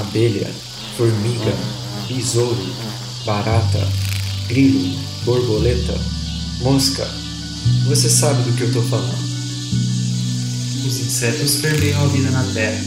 abelha, 0.00 0.50
formiga, 0.96 1.52
besouro, 2.08 2.66
barata, 3.24 3.86
grilo, 4.48 4.98
borboleta, 5.24 5.94
mosca. 6.60 7.06
Você 7.86 8.08
sabe 8.08 8.42
do 8.42 8.52
que 8.56 8.62
eu 8.62 8.68
estou 8.68 8.82
falando. 8.84 9.22
Os 10.86 10.98
insetos 11.00 11.56
permeiam 11.56 12.02
a 12.02 12.06
vida 12.08 12.30
na 12.30 12.42
Terra. 12.52 12.80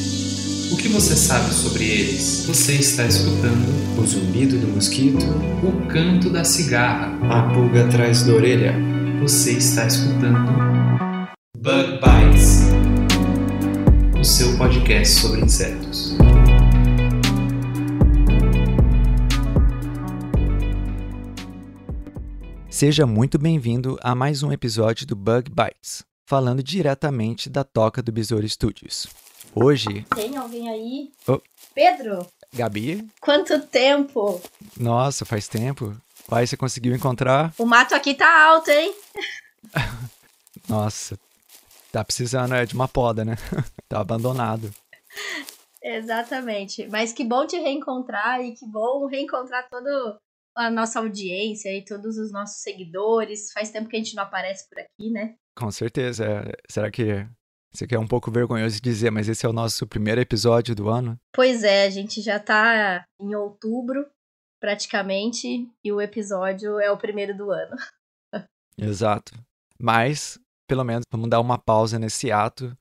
O 0.71 0.77
que 0.77 0.87
você 0.89 1.15
sabe 1.15 1.53
sobre 1.53 1.83
eles? 1.85 2.43
Você 2.47 2.73
está 2.73 3.05
escutando 3.05 3.67
O 3.97 4.05
zumbido 4.05 4.57
do 4.57 4.67
mosquito, 4.67 5.23
o 5.63 5.87
canto 5.87 6.29
da 6.29 6.43
cigarra. 6.43 7.17
a 7.29 7.53
pulga 7.53 7.85
atrás 7.85 8.23
da 8.23 8.33
orelha. 8.33 8.75
Você 9.21 9.53
está 9.53 9.85
escutando 9.87 10.51
Bug 11.57 11.99
Bites, 12.01 12.61
o 14.19 14.23
seu 14.23 14.57
podcast 14.57 15.19
sobre 15.21 15.41
insetos. 15.41 16.15
Seja 22.75 23.05
muito 23.07 23.39
bem-vindo 23.39 23.97
a 24.03 24.13
mais 24.13 24.43
um 24.43 24.51
episódio 24.51 25.07
do 25.07 25.15
Bug 25.15 25.49
Bites, 25.49 26.03
falando 26.25 26.61
diretamente 26.61 27.49
da 27.49 27.63
toca 27.63 28.03
do 28.03 28.11
Besouro 28.11 28.45
Studios. 28.49 29.07
Hoje, 29.55 30.05
Tem 30.13 30.35
alguém 30.35 30.67
aí? 30.67 31.11
Oh. 31.25 31.39
Pedro, 31.73 32.27
Gabi, 32.53 33.07
quanto 33.21 33.61
tempo? 33.61 34.41
nossa, 34.77 35.23
faz 35.23 35.47
tempo. 35.47 35.95
Pai, 36.27 36.45
você 36.45 36.57
conseguiu 36.57 36.93
encontrar? 36.93 37.53
O 37.57 37.65
mato 37.65 37.95
aqui 37.95 38.13
tá 38.13 38.45
alto, 38.45 38.69
hein? 38.69 38.93
Nossa, 40.67 41.17
tá 41.93 42.03
precisando 42.03 42.55
é, 42.55 42.65
de 42.65 42.75
uma 42.75 42.89
poda, 42.89 43.23
né? 43.23 43.37
tá 43.87 44.01
abandonado. 44.01 44.69
Exatamente. 45.81 46.89
Mas 46.89 47.13
que 47.13 47.23
bom 47.23 47.47
te 47.47 47.57
reencontrar 47.57 48.43
e 48.43 48.51
que 48.53 48.67
bom 48.67 49.07
reencontrar 49.07 49.65
toda 49.69 50.19
a 50.55 50.71
nossa 50.71 50.99
audiência 50.99 51.69
e 51.75 51.83
todos 51.83 52.17
os 52.17 52.31
nossos 52.31 52.61
seguidores. 52.61 53.51
Faz 53.51 53.69
tempo 53.69 53.89
que 53.89 53.95
a 53.95 53.99
gente 53.99 54.15
não 54.15 54.23
aparece 54.23 54.67
por 54.69 54.79
aqui, 54.79 55.11
né? 55.11 55.35
Com 55.57 55.69
certeza. 55.71 56.25
é, 56.25 56.51
Será 56.69 56.89
que 56.89 57.27
isso 57.73 57.83
aqui 57.83 57.93
é 57.93 57.99
um 57.99 58.07
pouco 58.07 58.31
vergonhoso 58.31 58.75
de 58.75 58.81
dizer, 58.81 59.11
mas 59.11 59.27
esse 59.27 59.45
é 59.45 59.49
o 59.49 59.53
nosso 59.53 59.85
primeiro 59.85 60.21
episódio 60.21 60.73
do 60.73 60.89
ano? 60.89 61.19
Pois 61.33 61.63
é, 61.63 61.85
a 61.85 61.89
gente 61.89 62.21
já 62.21 62.39
tá 62.39 63.05
em 63.19 63.35
outubro, 63.35 64.09
praticamente, 64.61 65.69
e 65.83 65.91
o 65.91 65.99
episódio 65.99 66.79
é 66.79 66.89
o 66.89 66.97
primeiro 66.97 67.35
do 67.35 67.51
ano. 67.51 67.75
Exato. 68.77 69.33
Mas, 69.77 70.39
pelo 70.69 70.85
menos, 70.85 71.03
vamos 71.11 71.29
dar 71.29 71.41
uma 71.41 71.57
pausa 71.57 71.99
nesse 71.99 72.31
ato. 72.31 72.73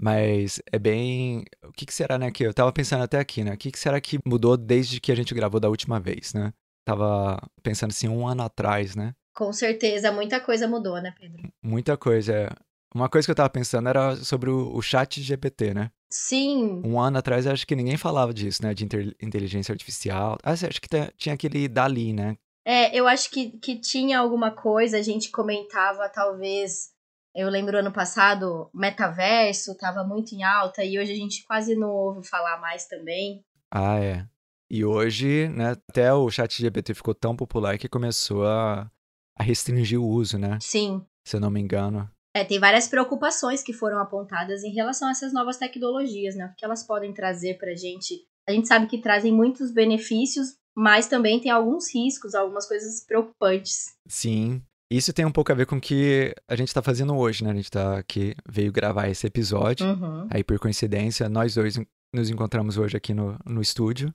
Mas 0.00 0.60
é 0.70 0.78
bem. 0.78 1.44
O 1.64 1.72
que, 1.72 1.84
que 1.84 1.92
será, 1.92 2.18
né? 2.18 2.30
Que 2.30 2.44
eu 2.44 2.54
tava 2.54 2.72
pensando 2.72 3.02
até 3.02 3.18
aqui, 3.18 3.42
né? 3.42 3.54
O 3.54 3.58
que, 3.58 3.72
que 3.72 3.78
será 3.78 4.00
que 4.00 4.18
mudou 4.24 4.56
desde 4.56 5.00
que 5.00 5.10
a 5.10 5.14
gente 5.14 5.34
gravou 5.34 5.58
da 5.58 5.68
última 5.68 5.98
vez, 5.98 6.32
né? 6.32 6.52
Tava 6.88 7.38
pensando 7.62 7.90
assim, 7.90 8.08
um 8.08 8.26
ano 8.26 8.42
atrás, 8.42 8.96
né? 8.96 9.14
Com 9.34 9.52
certeza, 9.52 10.10
muita 10.10 10.40
coisa 10.40 10.66
mudou, 10.66 10.98
né, 11.02 11.12
Pedro? 11.20 11.52
Muita 11.62 11.98
coisa. 11.98 12.32
é. 12.32 12.48
Uma 12.94 13.10
coisa 13.10 13.26
que 13.26 13.30
eu 13.30 13.34
tava 13.34 13.50
pensando 13.50 13.90
era 13.90 14.16
sobre 14.16 14.48
o, 14.48 14.74
o 14.74 14.80
chat 14.80 15.20
GPT, 15.20 15.74
né? 15.74 15.90
Sim, 16.10 16.80
Um 16.82 16.98
ano 16.98 17.18
atrás 17.18 17.46
acho 17.46 17.66
que 17.66 17.76
ninguém 17.76 17.98
falava 17.98 18.32
disso, 18.32 18.62
né? 18.62 18.72
De 18.72 18.88
inteligência 19.20 19.70
artificial. 19.70 20.38
Ah, 20.42 20.52
acho 20.52 20.80
que 20.80 20.88
tinha 21.18 21.34
aquele 21.34 21.68
Dali, 21.68 22.14
né? 22.14 22.38
É, 22.64 22.96
eu 22.98 23.06
acho 23.06 23.30
que, 23.30 23.50
que 23.58 23.78
tinha 23.78 24.18
alguma 24.18 24.50
coisa, 24.50 24.96
a 24.96 25.02
gente 25.02 25.30
comentava, 25.30 26.08
talvez. 26.08 26.88
Eu 27.34 27.50
lembro 27.50 27.76
ano 27.76 27.92
passado, 27.92 28.70
metaverso 28.72 29.76
tava 29.76 30.04
muito 30.04 30.34
em 30.34 30.42
alta 30.42 30.82
e 30.82 30.98
hoje 30.98 31.12
a 31.12 31.16
gente 31.16 31.44
quase 31.44 31.76
não 31.76 31.90
ouve 31.90 32.26
falar 32.26 32.58
mais 32.58 32.86
também. 32.86 33.44
Ah, 33.70 33.98
é. 34.00 34.26
E 34.70 34.84
hoje, 34.84 35.48
né, 35.48 35.70
até 35.88 36.12
o 36.12 36.30
chat 36.30 36.60
GPT 36.60 36.94
ficou 36.94 37.14
tão 37.14 37.34
popular 37.34 37.78
que 37.78 37.88
começou 37.88 38.46
a, 38.46 38.90
a 39.38 39.42
restringir 39.42 40.00
o 40.00 40.06
uso, 40.06 40.38
né? 40.38 40.58
Sim. 40.60 41.02
Se 41.26 41.36
eu 41.36 41.40
não 41.40 41.50
me 41.50 41.60
engano. 41.60 42.10
É, 42.36 42.44
tem 42.44 42.58
várias 42.58 42.86
preocupações 42.86 43.62
que 43.62 43.72
foram 43.72 43.98
apontadas 43.98 44.62
em 44.62 44.72
relação 44.72 45.08
a 45.08 45.10
essas 45.10 45.32
novas 45.32 45.56
tecnologias, 45.56 46.36
né? 46.36 46.46
O 46.46 46.54
que 46.54 46.64
elas 46.64 46.82
podem 46.82 47.12
trazer 47.12 47.58
pra 47.58 47.74
gente. 47.74 48.22
A 48.46 48.52
gente 48.52 48.68
sabe 48.68 48.86
que 48.86 48.98
trazem 48.98 49.32
muitos 49.32 49.72
benefícios, 49.72 50.56
mas 50.76 51.08
também 51.08 51.40
tem 51.40 51.50
alguns 51.50 51.92
riscos, 51.92 52.34
algumas 52.34 52.66
coisas 52.68 53.04
preocupantes. 53.04 53.94
Sim. 54.06 54.62
Isso 54.90 55.12
tem 55.12 55.24
um 55.24 55.32
pouco 55.32 55.52
a 55.52 55.54
ver 55.54 55.66
com 55.66 55.76
o 55.76 55.80
que 55.80 56.34
a 56.48 56.56
gente 56.56 56.72
tá 56.72 56.80
fazendo 56.80 57.16
hoje, 57.16 57.44
né? 57.44 57.50
A 57.50 57.54
gente 57.54 57.70
tá 57.70 57.98
aqui, 57.98 58.34
veio 58.48 58.72
gravar 58.72 59.08
esse 59.08 59.26
episódio. 59.26 59.86
Uhum. 59.86 60.28
Aí, 60.30 60.44
por 60.44 60.58
coincidência, 60.58 61.28
nós 61.28 61.54
dois 61.54 61.78
nos 62.14 62.30
encontramos 62.30 62.78
hoje 62.78 62.96
aqui 62.96 63.12
no, 63.12 63.38
no 63.44 63.60
estúdio. 63.60 64.14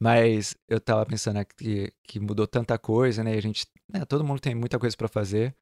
Mas 0.00 0.54
eu 0.68 0.80
tava 0.80 1.04
pensando 1.04 1.38
aqui 1.38 1.92
que 2.04 2.20
mudou 2.20 2.46
tanta 2.46 2.78
coisa, 2.78 3.24
né? 3.24 3.34
E 3.34 3.38
a 3.38 3.42
gente, 3.42 3.66
né, 3.92 4.04
todo 4.04 4.24
mundo 4.24 4.40
tem 4.40 4.54
muita 4.54 4.78
coisa 4.78 4.96
pra 4.96 5.08
fazer. 5.08 5.54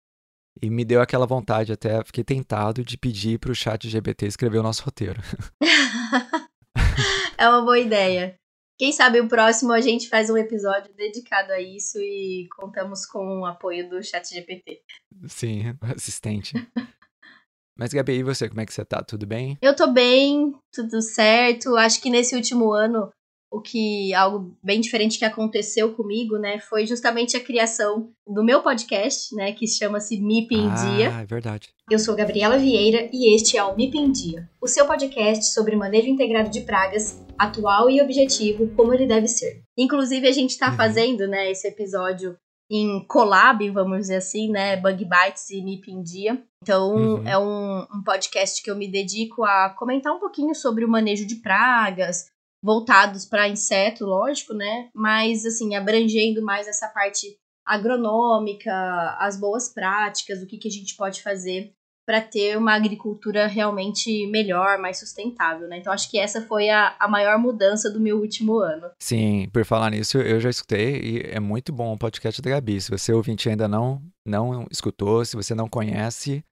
E 0.61 0.71
me 0.71 0.85
deu 0.85 1.01
aquela 1.01 1.27
vontade, 1.27 1.73
até 1.73 2.03
fiquei 2.05 2.25
tentado 2.25 2.85
de 2.85 2.97
pedir 2.97 3.39
pro 3.39 3.55
chat 3.55 3.89
GPT 3.89 4.27
escrever 4.27 4.59
o 4.59 4.63
nosso 4.63 4.83
roteiro. 4.85 5.21
é 7.39 7.49
uma 7.49 7.63
boa 7.63 7.79
ideia. 7.79 8.35
Quem 8.79 8.93
sabe 8.93 9.21
o 9.21 9.29
próximo 9.29 9.73
a 9.73 9.81
gente 9.81 10.09
faz 10.09 10.29
um 10.29 10.37
episódio 10.37 10.93
dedicado 10.95 11.53
a 11.53 11.61
isso 11.61 11.99
e 11.99 12.47
contamos 12.57 13.07
com 13.07 13.41
o 13.41 13.47
apoio 13.47 13.89
do 13.89 14.03
ChatGPT. 14.03 14.83
Sim, 15.29 15.75
assistente. 15.81 16.55
Mas, 17.79 17.93
Gabi, 17.93 18.15
e 18.15 18.23
você, 18.23 18.49
como 18.49 18.61
é 18.61 18.67
que 18.67 18.73
você 18.73 18.85
tá? 18.85 19.03
Tudo 19.03 19.27
bem? 19.27 19.59
Eu 19.61 19.77
tô 19.77 19.87
bem, 19.87 20.55
tudo 20.73 21.01
certo. 21.01 21.77
Acho 21.77 22.01
que 22.01 22.11
nesse 22.11 22.35
último 22.35 22.73
ano, 22.73 23.11
o 23.51 23.61
que 23.61 24.13
algo 24.13 24.57
bem 24.63 24.81
diferente 24.81 25.19
que 25.19 25.25
aconteceu 25.25 25.95
comigo, 25.95 26.37
né, 26.37 26.59
foi 26.59 26.85
justamente 26.87 27.37
a 27.37 27.41
criação 27.41 28.11
do 28.27 28.43
meu 28.45 28.61
podcast, 28.63 29.35
né, 29.35 29.53
que 29.53 29.67
chama-se 29.69 30.21
MIP 30.21 30.55
em 30.55 30.69
Dia. 30.75 31.13
Ah, 31.15 31.23
é 31.23 31.27
verdade. 31.27 31.69
Eu 31.91 31.99
sou 31.99 32.17
Gabriela 32.17 32.59
Vieira 32.59 33.09
e 33.13 33.35
este 33.37 33.57
é 33.57 33.63
o 33.65 33.77
MIP 33.77 33.97
em 33.99 34.11
Dia, 34.11 34.51
o 34.61 34.67
seu 34.67 34.85
podcast 34.87 35.47
sobre 35.55 35.77
manejo 35.77 36.09
integrado 36.09 36.51
de 36.51 36.63
pragas, 36.63 37.23
atual 37.39 37.89
e 37.89 38.03
objetivo, 38.03 38.69
como 38.75 38.93
ele 38.93 39.07
deve 39.07 39.29
ser. 39.29 39.63
Inclusive, 39.79 40.27
a 40.27 40.33
gente 40.33 40.51
está 40.51 40.71
Uhum. 40.71 40.77
fazendo 40.77 41.29
né, 41.29 41.51
esse 41.51 41.69
episódio 41.69 42.37
em 42.69 43.05
collab, 43.07 43.71
vamos 43.71 43.99
dizer 44.01 44.17
assim, 44.17 44.51
né? 44.51 44.77
Bug 44.77 45.05
Bites 45.05 45.51
e 45.51 45.63
MIP 45.63 45.93
em 45.93 46.03
Dia. 46.03 46.43
Então, 46.61 46.97
Uhum. 46.97 47.29
é 47.29 47.39
um, 47.39 47.83
um 47.95 48.03
podcast 48.05 48.61
que 48.61 48.69
eu 48.69 48.75
me 48.75 48.89
dedico 48.91 49.45
a 49.45 49.71
comentar 49.79 50.13
um 50.13 50.19
pouquinho 50.19 50.53
sobre 50.53 50.85
o 50.85 50.89
manejo 50.89 51.25
de 51.25 51.37
pragas, 51.37 52.27
voltados 52.67 53.25
para 53.25 53.49
inseto, 53.49 54.05
lógico, 54.05 54.53
né? 54.53 54.91
Mas, 54.93 55.47
assim, 55.47 55.77
abrangendo 55.77 56.43
mais 56.43 56.67
essa 56.67 56.89
parte 56.89 57.39
agronômica, 57.65 58.73
as 59.21 59.39
boas 59.39 59.73
práticas, 59.73 60.43
o 60.43 60.47
que, 60.47 60.59
que 60.59 60.69
a 60.69 60.71
gente 60.71 60.97
pode 60.97 61.23
fazer 61.23 61.73
para 62.05 62.21
ter 62.21 62.57
uma 62.57 62.75
agricultura 62.75 63.49
realmente 63.49 64.29
melhor, 64.29 64.79
mais 64.79 64.99
sustentável, 64.99 65.67
né? 65.67 65.79
Então 65.79 65.93
acho 65.93 66.09
que 66.09 66.19
essa 66.19 66.41
foi 66.43 66.69
a, 66.71 66.95
a 67.01 67.09
maior 67.09 67.37
mudança 67.37 67.91
do 67.91 68.01
meu 68.01 68.21
último 68.21 68.59
ano. 68.59 68.91
Sim, 69.01 69.49
por 69.53 69.65
falar 69.65 69.91
nisso, 69.91 70.19
eu 70.19 70.39
já 70.39 70.49
escutei 70.49 71.01
e 71.01 71.21
é 71.23 71.41
muito 71.41 71.73
bom 71.73 71.93
o 71.93 71.99
podcast 71.99 72.41
da 72.41 72.51
Gabi. 72.51 72.81
Se 72.81 72.91
você 72.91 73.13
ouvinte 73.13 73.49
ainda 73.49 73.67
não, 73.67 74.01
não 74.25 74.67
escutou, 74.71 75.25
se 75.25 75.35
você 75.35 75.53
não 75.53 75.69
conhece, 75.69 76.45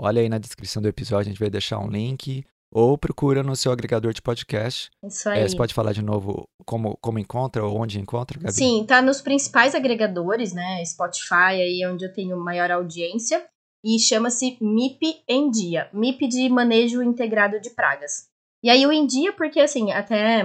olha 0.00 0.22
aí 0.22 0.28
na 0.28 0.38
descrição 0.38 0.80
do 0.80 0.88
episódio, 0.88 1.30
a 1.30 1.32
gente 1.32 1.40
vai 1.40 1.50
deixar 1.50 1.80
um 1.80 1.90
link. 1.90 2.44
Ou 2.72 2.96
procura 2.96 3.42
no 3.42 3.54
seu 3.54 3.70
agregador 3.70 4.14
de 4.14 4.22
podcast. 4.22 4.88
Isso 5.04 5.28
É, 5.28 5.42
aí. 5.42 5.48
você 5.48 5.56
pode 5.56 5.74
falar 5.74 5.92
de 5.92 6.02
novo 6.02 6.44
como, 6.64 6.96
como 7.02 7.18
encontra 7.18 7.62
ou 7.64 7.78
onde 7.78 8.00
encontra, 8.00 8.38
Gabi? 8.40 8.54
Sim, 8.54 8.84
tá 8.86 9.02
nos 9.02 9.20
principais 9.20 9.74
agregadores, 9.74 10.54
né? 10.54 10.82
Spotify 10.84 11.60
aí 11.60 11.86
onde 11.86 12.04
eu 12.04 12.12
tenho 12.12 12.36
maior 12.38 12.70
audiência. 12.70 13.44
E 13.84 13.98
chama-se 13.98 14.56
MIP 14.60 15.22
em 15.28 15.50
Dia. 15.50 15.90
MIP 15.92 16.28
de 16.28 16.48
Manejo 16.48 17.02
Integrado 17.02 17.60
de 17.60 17.70
Pragas. 17.70 18.26
E 18.64 18.70
aí 18.70 18.86
o 18.86 18.92
em 18.92 19.04
dia, 19.06 19.32
porque 19.32 19.60
assim, 19.60 19.90
até 19.90 20.42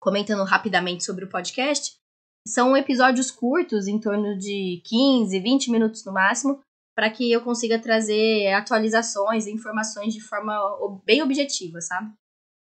comentando 0.00 0.44
rapidamente 0.44 1.04
sobre 1.04 1.24
o 1.24 1.28
podcast, 1.28 1.96
são 2.46 2.76
episódios 2.76 3.30
curtos, 3.30 3.86
em 3.86 3.98
torno 3.98 4.38
de 4.38 4.80
15, 4.86 5.38
20 5.40 5.70
minutos 5.70 6.04
no 6.06 6.12
máximo, 6.12 6.60
para 6.94 7.10
que 7.10 7.30
eu 7.30 7.42
consiga 7.42 7.78
trazer 7.78 8.52
atualizações 8.52 9.46
e 9.46 9.52
informações 9.52 10.12
de 10.14 10.20
forma 10.20 10.54
bem 11.04 11.22
objetiva, 11.22 11.80
sabe? 11.80 12.10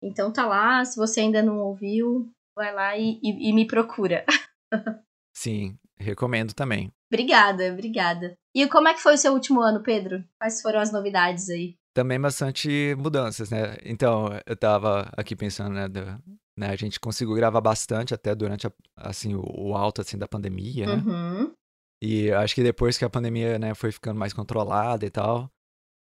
Então 0.01 0.31
tá 0.31 0.45
lá, 0.45 0.83
se 0.85 0.95
você 0.95 1.21
ainda 1.21 1.41
não 1.43 1.59
ouviu, 1.59 2.31
vai 2.55 2.73
lá 2.73 2.97
e, 2.97 3.19
e- 3.23 3.49
e 3.49 3.53
me 3.53 3.67
procura. 3.67 4.25
Sim, 5.35 5.77
recomendo 5.97 6.53
também. 6.53 6.91
Obrigada, 7.11 7.71
obrigada. 7.73 8.35
E 8.53 8.67
como 8.67 8.87
é 8.87 8.93
que 8.93 9.01
foi 9.01 9.15
o 9.15 9.17
seu 9.17 9.33
último 9.33 9.61
ano, 9.61 9.81
Pedro? 9.81 10.23
Quais 10.39 10.61
foram 10.61 10.79
as 10.79 10.91
novidades 10.91 11.49
aí? 11.49 11.75
Também 11.93 12.19
bastante 12.19 12.95
mudanças, 12.97 13.49
né? 13.49 13.77
Então, 13.83 14.27
eu 14.45 14.55
tava 14.55 15.09
aqui 15.17 15.35
pensando, 15.35 15.73
né, 15.73 15.87
né, 16.57 16.67
a 16.69 16.75
gente 16.75 16.99
conseguiu 16.99 17.33
gravar 17.35 17.61
bastante 17.61 18.13
até 18.13 18.35
durante, 18.35 18.67
a- 18.67 18.73
assim, 18.97 19.33
o, 19.33 19.41
o 19.41 19.75
alto, 19.75 20.01
assim, 20.01 20.17
da 20.17 20.27
pandemia, 20.27 20.85
né? 20.87 21.03
E 22.01 22.31
acho 22.31 22.55
que 22.55 22.63
depois 22.63 22.97
que 22.97 23.05
a 23.05 23.09
pandemia, 23.09 23.59
né, 23.59 23.73
foi 23.75 23.91
ficando 23.91 24.17
mais 24.17 24.31
controlada 24.33 25.05
e 25.05 25.09
tal, 25.09 25.49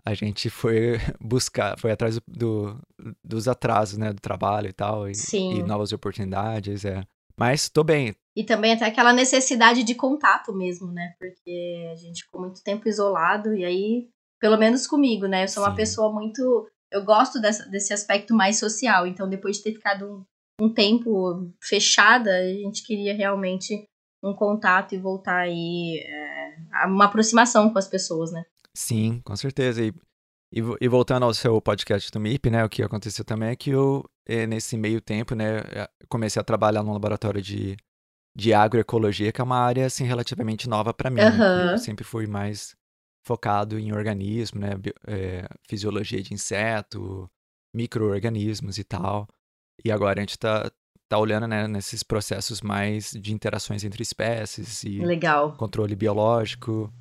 a 0.06 0.14
gente 0.14 0.50
foi 0.50 0.98
buscar, 1.22 1.78
foi 1.80 1.92
atrás 1.92 2.16
do, 2.16 2.24
do- 2.28 3.16
dos 3.24 3.48
atrasos, 3.48 3.98
né, 3.98 4.12
do 4.12 4.20
trabalho 4.22 4.68
e 4.70 4.74
tal, 4.74 5.08
e, 5.10 5.14
Sim. 5.16 5.60
e 5.60 5.64
novas 5.64 5.94
oportunidades, 5.94 6.84
é. 6.86 7.04
Mas 7.38 7.68
tô 7.70 7.84
bem, 7.84 8.16
E 8.36 8.44
também 8.44 8.74
até 8.74 8.86
aquela 8.86 9.14
necessidade 9.14 9.84
de 9.84 9.96
contato 9.96 10.54
mesmo, 10.54 10.92
né? 10.92 11.14
Porque 11.20 11.90
a 11.92 11.96
gente 11.96 12.24
ficou 12.24 12.42
muito 12.42 12.64
tempo 12.64 12.88
isolado, 12.88 13.54
e 13.56 13.64
aí, 13.66 14.10
pelo 14.40 14.58
menos 14.58 14.86
comigo, 14.88 15.26
né? 15.28 15.44
Eu 15.44 15.48
sou 15.48 15.64
uma 15.64 15.70
Sim. 15.72 15.76
pessoa 15.78 16.12
muito. 16.12 16.68
Eu 16.92 17.04
gosto 17.04 17.40
dessa- 17.42 17.66
desse 17.70 17.92
aspecto 17.94 18.34
mais 18.36 18.58
social, 18.60 19.08
então 19.08 19.28
depois 19.30 19.58
de 19.58 19.64
ter 19.64 19.74
ficado 19.74 20.26
um, 20.60 20.66
um 20.66 20.74
tempo 20.74 21.52
fechada, 21.62 22.30
a 22.36 22.54
gente 22.54 22.84
queria 22.84 23.16
realmente 23.16 23.84
um 24.24 24.34
contato 24.34 24.96
e 24.96 24.98
voltar 24.98 25.38
aí 25.40 26.00
é, 26.00 26.86
uma 26.86 27.06
aproximação 27.06 27.72
com 27.72 27.78
as 27.78 27.88
pessoas, 27.88 28.32
né? 28.32 28.46
Sim, 28.76 29.22
com 29.24 29.36
certeza. 29.36 29.84
E, 29.84 29.90
e, 30.52 30.62
e 30.82 30.88
voltando 30.88 31.24
ao 31.24 31.34
seu 31.34 31.62
podcast 31.62 32.10
do 32.12 32.20
MIP, 32.20 32.50
né, 32.50 32.64
o 32.64 32.70
que 32.70 32.82
aconteceu 32.82 33.26
também 33.26 33.50
é 33.50 33.56
que 33.56 33.72
eu, 33.72 34.04
eh, 34.26 34.48
nesse 34.48 34.78
meio 34.78 35.02
tempo, 35.02 35.36
né, 35.36 35.60
eh, 35.60 35.90
comecei 36.08 36.40
a 36.40 36.44
trabalhar 36.44 36.82
num 36.84 36.94
laboratório 36.94 37.42
de, 37.42 37.76
de 38.36 38.54
agroecologia, 38.54 39.32
que 39.32 39.42
é 39.42 39.44
uma 39.44 39.58
área, 39.58 39.86
assim, 39.86 40.06
relativamente 40.06 40.70
nova 40.70 40.94
para 40.94 41.10
mim, 41.10 41.22
né, 41.22 41.32
que 41.32 41.36
Aham. 41.36 41.72
eu 41.74 41.78
sempre 41.78 42.04
fui 42.04 42.26
mais 42.28 42.76
focado 43.26 43.78
em 43.80 43.94
organismo, 43.94 44.60
né, 44.62 44.72
eh, 45.08 45.48
fisiologia 45.68 46.22
de 46.22 46.34
inseto, 46.34 47.30
micro-organismos 47.76 48.78
e 48.78 48.84
tal. 48.84 49.28
E 49.84 49.92
agora 49.92 50.20
a 50.20 50.22
gente 50.22 50.38
tá, 50.38 50.72
tá 51.14 51.18
olhando, 51.20 51.48
né, 51.48 51.68
nesses 51.68 52.02
processos 52.02 52.60
mais 52.62 53.12
de 53.12 53.32
interações 53.34 53.84
entre 53.84 54.02
espécies 54.02 54.84
e 54.84 55.00
Legal. 55.00 55.56
controle 55.58 55.96
biológico. 55.96 56.92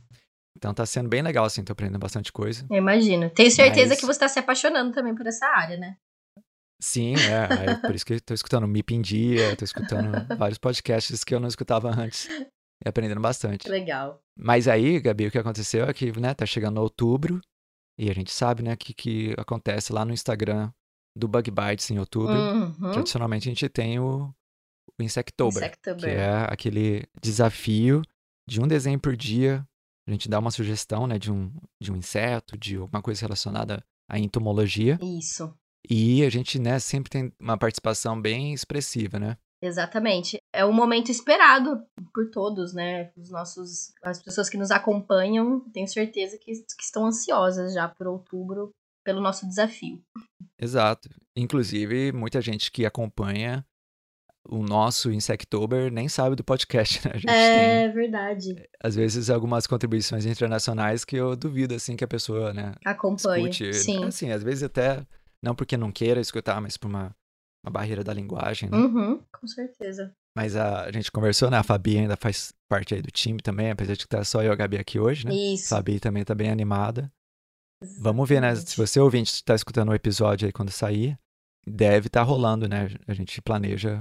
Então 0.55 0.75
tá 0.75 0.85
sendo 0.85 1.09
bem 1.09 1.23
legal, 1.23 1.47
assim, 1.47 1.65
tô 1.65 1.73
aprendendo 1.73 1.99
bastante 1.99 2.31
coisa. 2.31 2.67
Eu 2.71 2.77
imagino. 2.77 3.31
Tenho 3.31 3.51
certeza 3.51 3.89
Mas- 3.91 4.01
que 4.01 4.05
você 4.07 4.21
tá 4.21 4.29
se 4.29 4.39
apaixonando 4.39 4.93
também 4.93 5.15
por 5.15 5.27
essa 5.27 5.47
área, 5.47 5.79
né? 5.79 5.97
Sim, 6.81 7.15
é, 7.15 7.71
aí 7.71 7.81
por 7.81 7.95
isso 7.95 8.05
que 8.05 8.21
tô 8.21 8.35
escutando 8.35 8.67
MIP 8.69 8.95
em 8.95 9.01
dia, 9.01 9.57
tô 9.57 9.65
escutando 9.65 10.11
vários 10.37 10.59
podcasts 10.59 11.25
que 11.25 11.35
eu 11.35 11.41
não 11.41 11.49
escutava 11.49 11.89
antes 11.91 12.29
e 12.85 12.89
aprendendo 12.89 13.21
bastante. 13.21 13.69
Legal. 13.69 14.21
Mas 14.37 14.69
aí, 14.69 15.01
Gabi, 15.01 15.29
o 15.29 15.31
que 15.31 15.39
aconteceu 15.39 15.87
é 15.87 15.95
que, 15.95 16.13
né, 16.21 16.35
tá 16.35 16.45
chegando 16.45 16.79
outubro 16.83 17.41
e 17.99 18.11
a 18.11 18.13
gente 18.15 18.31
sabe, 18.33 18.63
né, 18.63 18.77
que 18.77 18.93
que 18.93 19.33
acontece 19.39 19.93
lá 19.93 20.05
no 20.05 20.13
Instagram 20.13 20.71
do 21.17 21.29
Bug 21.29 21.51
Bites 21.51 21.91
em 21.91 21.99
outubro. 21.99 22.35
Uhum. 22.35 22.93
Tradicionalmente 22.93 23.49
a 23.49 23.51
gente 23.53 23.69
tem 23.69 23.99
o, 23.99 24.35
o 24.99 25.03
Insectober, 25.03 25.63
Insectober. 25.63 26.01
que 26.01 26.11
é 26.11 26.47
aquele 26.49 27.07
desafio 27.21 28.03
de 28.49 28.61
um 28.61 28.67
desenho 28.67 28.99
por 28.99 29.17
dia. 29.17 29.67
A 30.07 30.11
gente 30.11 30.29
dá 30.29 30.39
uma 30.39 30.51
sugestão, 30.51 31.07
né, 31.07 31.19
de 31.19 31.31
um, 31.31 31.53
de 31.81 31.93
um 31.93 31.97
inseto, 31.97 32.59
de 32.59 32.77
alguma 32.77 33.01
coisa 33.01 33.21
relacionada 33.21 33.85
à 34.09 34.19
entomologia. 34.19 34.99
Isso. 35.01 35.55
E 35.89 36.25
a 36.25 36.31
gente, 36.31 36.59
né, 36.59 36.79
sempre 36.79 37.11
tem 37.11 37.33
uma 37.41 37.57
participação 37.57 38.21
bem 38.21 38.53
expressiva, 38.53 39.19
né? 39.19 39.37
Exatamente. 39.63 40.39
É 40.53 40.65
um 40.65 40.73
momento 40.73 41.11
esperado 41.11 41.85
por 42.13 42.29
todos, 42.31 42.75
né? 42.75 43.13
Os 43.17 43.31
nossos, 43.31 43.93
as 44.03 44.21
pessoas 44.21 44.49
que 44.49 44.59
nos 44.59 44.73
acompanham, 44.73 45.61
tenho 45.73 45.87
certeza 45.87 46.37
que, 46.37 46.53
que 46.53 46.83
estão 46.83 47.07
ansiosas 47.07 47.75
já 47.75 47.89
por 47.89 48.09
outubro 48.09 48.73
pelo 49.05 49.21
nosso 49.21 49.47
desafio. 49.49 50.03
Exato. 50.61 51.09
Inclusive, 51.37 52.13
muita 52.13 52.41
gente 52.41 52.71
que 52.71 52.85
acompanha 52.87 53.65
o 54.49 54.63
nosso 54.63 55.11
Insectober 55.13 55.91
nem 55.93 56.09
sabe 56.09 56.35
do 56.37 56.43
podcast, 56.45 57.07
né? 57.07 57.13
A 57.15 57.17
gente 57.17 57.27
tem, 57.27 57.35
É 57.37 57.89
verdade. 57.89 58.55
às 58.83 58.95
vezes, 58.97 59.31
algumas 59.31 59.67
contribuições 59.67 60.27
internacionais 60.27 61.05
que 61.05 61.17
eu 61.17 61.37
duvido, 61.37 61.75
assim, 61.75 61.97
que 61.97 62.05
a 62.05 62.09
pessoa, 62.09 62.53
né, 62.53 62.75
Acompanha. 62.85 63.49
escute. 63.49 63.73
Sim. 63.75 64.05
Assim, 64.05 64.31
às 64.31 64.43
vezes 64.43 64.65
até, 64.65 65.07
não 65.43 65.55
porque 65.55 65.77
não 65.77 65.93
queira 65.93 66.21
escutar, 66.21 66.61
mas 66.61 66.77
por 66.77 66.89
uma, 66.89 67.15
uma 67.65 67.71
barreira 67.73 68.03
da 68.03 68.13
linguagem, 68.13 68.69
né? 68.69 68.77
Uhum, 68.77 69.23
com 69.33 69.47
certeza. 69.47 70.13
Mas 70.37 70.57
a, 70.57 70.85
a 70.87 70.93
gente 70.93 71.13
conversou, 71.13 71.51
né? 71.51 71.59
A 71.59 71.63
Fabi 71.63 71.99
ainda 71.99 72.17
faz 72.17 72.53
parte 72.69 72.95
aí 72.95 73.03
do 73.03 73.11
time 73.11 73.41
também, 73.41 73.71
apesar 73.71 73.93
de 73.95 74.01
que 74.01 74.09
tá 74.09 74.25
só 74.25 74.43
eu 74.43 74.51
e 74.51 74.53
a 74.53 74.57
Gabi 74.57 74.79
aqui 74.79 74.99
hoje, 74.99 75.27
né? 75.27 75.35
Isso. 75.35 75.69
Fabi 75.69 76.01
também 76.01 76.25
tá 76.25 76.35
bem 76.35 76.51
animada. 76.51 77.13
Vamos 78.01 78.29
ver, 78.29 78.41
né? 78.41 78.55
Se 78.55 78.77
você 78.77 79.01
ouvinte 79.01 79.33
está 79.33 79.55
escutando 79.55 79.91
o 79.91 79.95
episódio 79.95 80.47
aí 80.47 80.53
quando 80.53 80.71
sair, 80.71 81.19
deve 81.67 82.09
estar 82.09 82.23
rolando, 82.23 82.69
né? 82.69 82.89
A 83.07 83.15
gente 83.15 83.41
planeja 83.41 84.01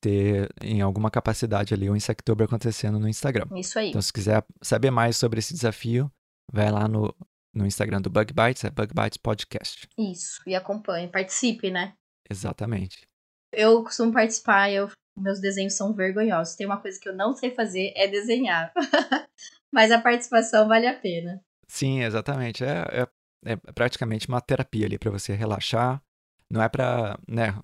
ter 0.00 0.48
em 0.62 0.80
alguma 0.80 1.10
capacidade 1.10 1.74
ali 1.74 1.90
o 1.90 1.96
Insectober 1.96 2.46
acontecendo 2.46 2.98
no 2.98 3.08
Instagram. 3.08 3.46
Isso 3.56 3.78
aí. 3.78 3.88
Então, 3.88 4.02
se 4.02 4.12
quiser 4.12 4.44
saber 4.62 4.90
mais 4.90 5.16
sobre 5.16 5.40
esse 5.40 5.52
desafio, 5.52 6.10
vai 6.52 6.70
lá 6.70 6.86
no, 6.86 7.14
no 7.54 7.66
Instagram 7.66 8.00
do 8.00 8.10
Bug 8.10 8.32
Bites, 8.32 8.64
é 8.64 8.70
Bug 8.70 8.92
Bites 8.94 9.16
Podcast. 9.16 9.88
Isso. 9.98 10.40
E 10.46 10.54
acompanhe. 10.54 11.08
Participe, 11.08 11.70
né? 11.70 11.94
Exatamente. 12.28 13.08
Eu 13.52 13.82
costumo 13.82 14.12
participar, 14.12 14.70
eu, 14.70 14.88
meus 15.16 15.40
desenhos 15.40 15.74
são 15.74 15.92
vergonhosos. 15.92 16.54
Tem 16.54 16.66
uma 16.66 16.80
coisa 16.80 16.98
que 17.00 17.08
eu 17.08 17.16
não 17.16 17.34
sei 17.34 17.50
fazer, 17.50 17.92
é 17.96 18.06
desenhar. 18.06 18.72
Mas 19.72 19.90
a 19.90 20.00
participação 20.00 20.68
vale 20.68 20.86
a 20.86 20.98
pena. 20.98 21.42
Sim, 21.70 22.02
exatamente. 22.02 22.64
É, 22.64 23.06
é, 23.44 23.52
é 23.52 23.56
praticamente 23.72 24.28
uma 24.28 24.40
terapia 24.40 24.86
ali 24.86 24.98
para 24.98 25.10
você 25.10 25.34
relaxar. 25.34 26.02
Não 26.50 26.60
é 26.60 26.68
pra, 26.68 27.16
né? 27.28 27.56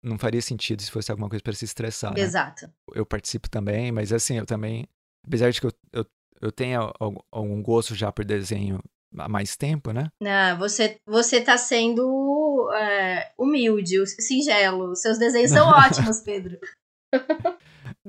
Não 0.00 0.16
faria 0.16 0.40
sentido 0.40 0.80
se 0.80 0.90
fosse 0.90 1.10
alguma 1.10 1.28
coisa 1.28 1.42
para 1.42 1.52
se 1.52 1.64
estressar, 1.64 2.14
né? 2.14 2.20
Exato. 2.20 2.70
eu 2.94 3.04
participo 3.04 3.50
também, 3.50 3.90
mas 3.90 4.12
assim, 4.12 4.38
eu 4.38 4.46
também, 4.46 4.86
apesar 5.26 5.50
de 5.50 5.60
que 5.60 5.66
eu, 5.66 5.72
eu, 5.92 6.06
eu 6.40 6.52
tenha 6.52 6.78
al- 6.78 7.26
algum 7.32 7.60
gosto 7.60 7.94
já 7.96 8.12
por 8.12 8.24
desenho 8.24 8.80
há 9.16 9.28
mais 9.28 9.56
tempo, 9.56 9.90
né? 9.92 10.10
Não, 10.22 10.56
você, 10.56 11.00
você 11.04 11.40
tá 11.40 11.58
sendo 11.58 12.70
é, 12.72 13.32
humilde, 13.36 14.06
singelo. 14.06 14.94
Seus 14.94 15.18
desenhos 15.18 15.50
são 15.50 15.66
ótimos, 15.74 16.20
Pedro. 16.20 16.56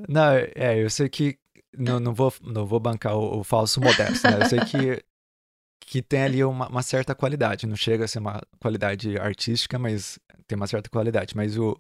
Não, 0.07 0.33
é, 0.55 0.81
eu 0.83 0.89
sei 0.89 1.09
que 1.09 1.37
não, 1.77 1.99
não, 1.99 2.13
vou, 2.13 2.33
não 2.41 2.65
vou 2.65 2.79
bancar 2.79 3.15
o, 3.15 3.39
o 3.39 3.43
falso 3.43 3.79
modesto, 3.79 4.29
né? 4.29 4.41
Eu 4.41 4.49
sei 4.49 4.59
que, 4.61 5.03
que 5.81 6.01
tem 6.01 6.23
ali 6.23 6.43
uma, 6.43 6.67
uma 6.67 6.83
certa 6.83 7.13
qualidade, 7.13 7.67
não 7.67 7.75
chega 7.75 8.05
a 8.05 8.07
ser 8.07 8.19
uma 8.19 8.41
qualidade 8.59 9.17
artística, 9.17 9.77
mas 9.77 10.19
tem 10.47 10.55
uma 10.55 10.67
certa 10.67 10.89
qualidade. 10.89 11.35
Mas 11.35 11.57
o, 11.57 11.77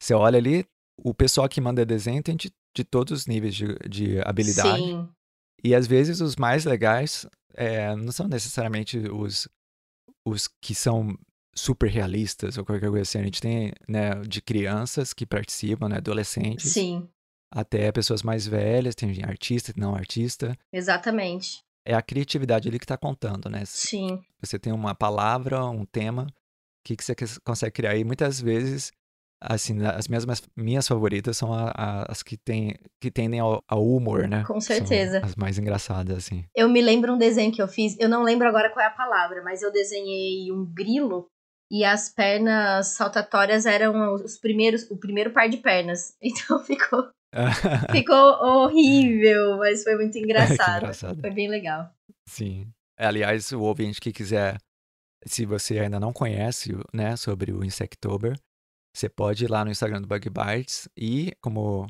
você 0.00 0.14
olha 0.14 0.38
ali, 0.38 0.64
o 0.98 1.12
pessoal 1.14 1.48
que 1.48 1.60
manda 1.60 1.84
desenho 1.84 2.22
tem 2.22 2.36
de, 2.36 2.52
de 2.76 2.84
todos 2.84 3.20
os 3.20 3.26
níveis 3.26 3.54
de, 3.54 3.76
de 3.88 4.20
habilidade. 4.20 4.82
Sim, 4.82 5.08
E 5.62 5.74
às 5.74 5.86
vezes 5.86 6.20
os 6.20 6.36
mais 6.36 6.64
legais 6.64 7.26
é, 7.54 7.94
não 7.96 8.12
são 8.12 8.28
necessariamente 8.28 8.98
os, 8.98 9.48
os 10.26 10.48
que 10.60 10.74
são 10.74 11.16
super 11.54 11.90
realistas 11.90 12.56
ou 12.56 12.64
qualquer 12.64 12.88
coisa 12.88 13.02
assim. 13.02 13.18
A 13.18 13.24
gente 13.24 13.40
tem 13.40 13.72
né, 13.88 14.14
de 14.26 14.40
crianças 14.40 15.12
que 15.12 15.26
participam, 15.26 15.88
né, 15.88 15.96
adolescentes, 15.96 16.72
sim, 16.72 17.08
até 17.52 17.92
pessoas 17.92 18.22
mais 18.22 18.46
velhas, 18.46 18.94
tem 18.94 19.22
artista, 19.24 19.72
não 19.76 19.94
artista. 19.94 20.56
exatamente. 20.72 21.60
É 21.84 21.94
a 21.94 22.02
criatividade 22.02 22.68
ali 22.68 22.78
que 22.78 22.84
está 22.84 22.96
contando, 22.96 23.48
né? 23.48 23.64
Sim, 23.66 24.20
Você 24.40 24.58
tem 24.58 24.72
uma 24.72 24.94
palavra, 24.94 25.64
um 25.64 25.84
tema, 25.84 26.24
o 26.24 26.32
que, 26.84 26.96
que 26.96 27.04
você 27.04 27.14
consegue 27.44 27.72
criar? 27.72 27.96
E 27.96 28.04
muitas 28.04 28.40
vezes, 28.40 28.92
assim, 29.40 29.84
as 29.84 30.06
minhas, 30.08 30.24
minhas 30.56 30.86
favoritas 30.86 31.36
são 31.36 31.52
a- 31.52 31.72
a- 31.76 32.06
as 32.10 32.22
que, 32.22 32.36
tem, 32.36 32.76
que 33.00 33.10
tendem 33.10 33.40
ao, 33.40 33.62
ao 33.68 33.84
humor, 33.84 34.28
né? 34.28 34.44
Com 34.44 34.60
São 34.60 34.76
certeza. 34.76 35.20
as 35.24 35.34
mais 35.34 35.58
engraçadas, 35.58 36.16
assim. 36.16 36.44
eu 36.54 36.68
me 36.68 36.80
lembro 36.80 37.12
um 37.14 37.18
desenho 37.18 37.52
que 37.52 37.60
eu 37.62 37.66
fiz, 37.68 37.96
eu 37.98 38.08
não 38.08 38.22
lembro 38.22 38.48
agora 38.48 38.70
qual 38.70 38.84
é 38.84 38.88
a 38.88 38.90
palavra, 38.90 39.42
mas 39.42 39.60
eu 39.62 39.72
desenhei 39.72 40.52
um 40.52 40.64
grilo 40.64 41.26
e 41.70 41.84
as 41.84 42.08
pernas 42.08 42.88
saltatórias 42.94 43.66
eram 43.66 44.14
os 44.14 44.38
primeiros, 44.38 44.88
o 44.90 44.96
primeiro 44.96 45.32
par 45.32 45.48
de 45.48 45.56
pernas. 45.56 46.14
Então 46.22 46.58
ficou, 46.64 47.08
ficou 47.90 48.16
horrível, 48.16 49.56
mas 49.58 49.82
foi 49.82 49.96
muito 49.96 50.12
que 50.12 50.20
engraçado. 50.20 50.78
engraçado. 50.82 51.20
Foi 51.20 51.30
bem 51.30 51.48
legal. 51.48 51.90
Sim. 52.28 52.68
Aliás, 52.98 53.52
o 53.52 53.60
ouvinte 53.62 54.00
que 54.00 54.12
quiser, 54.12 54.58
se 55.24 55.44
você 55.46 55.78
ainda 55.78 55.98
não 55.98 56.12
conhece, 56.12 56.72
né, 56.92 57.16
sobre 57.16 57.52
o 57.52 57.64
Insectober, 57.64 58.38
você 58.94 59.08
pode 59.08 59.44
ir 59.44 59.50
lá 59.50 59.64
no 59.64 59.70
Instagram 59.70 60.02
do 60.02 60.06
Bug 60.06 60.28
Bites 60.28 60.88
e, 60.96 61.32
como 61.42 61.86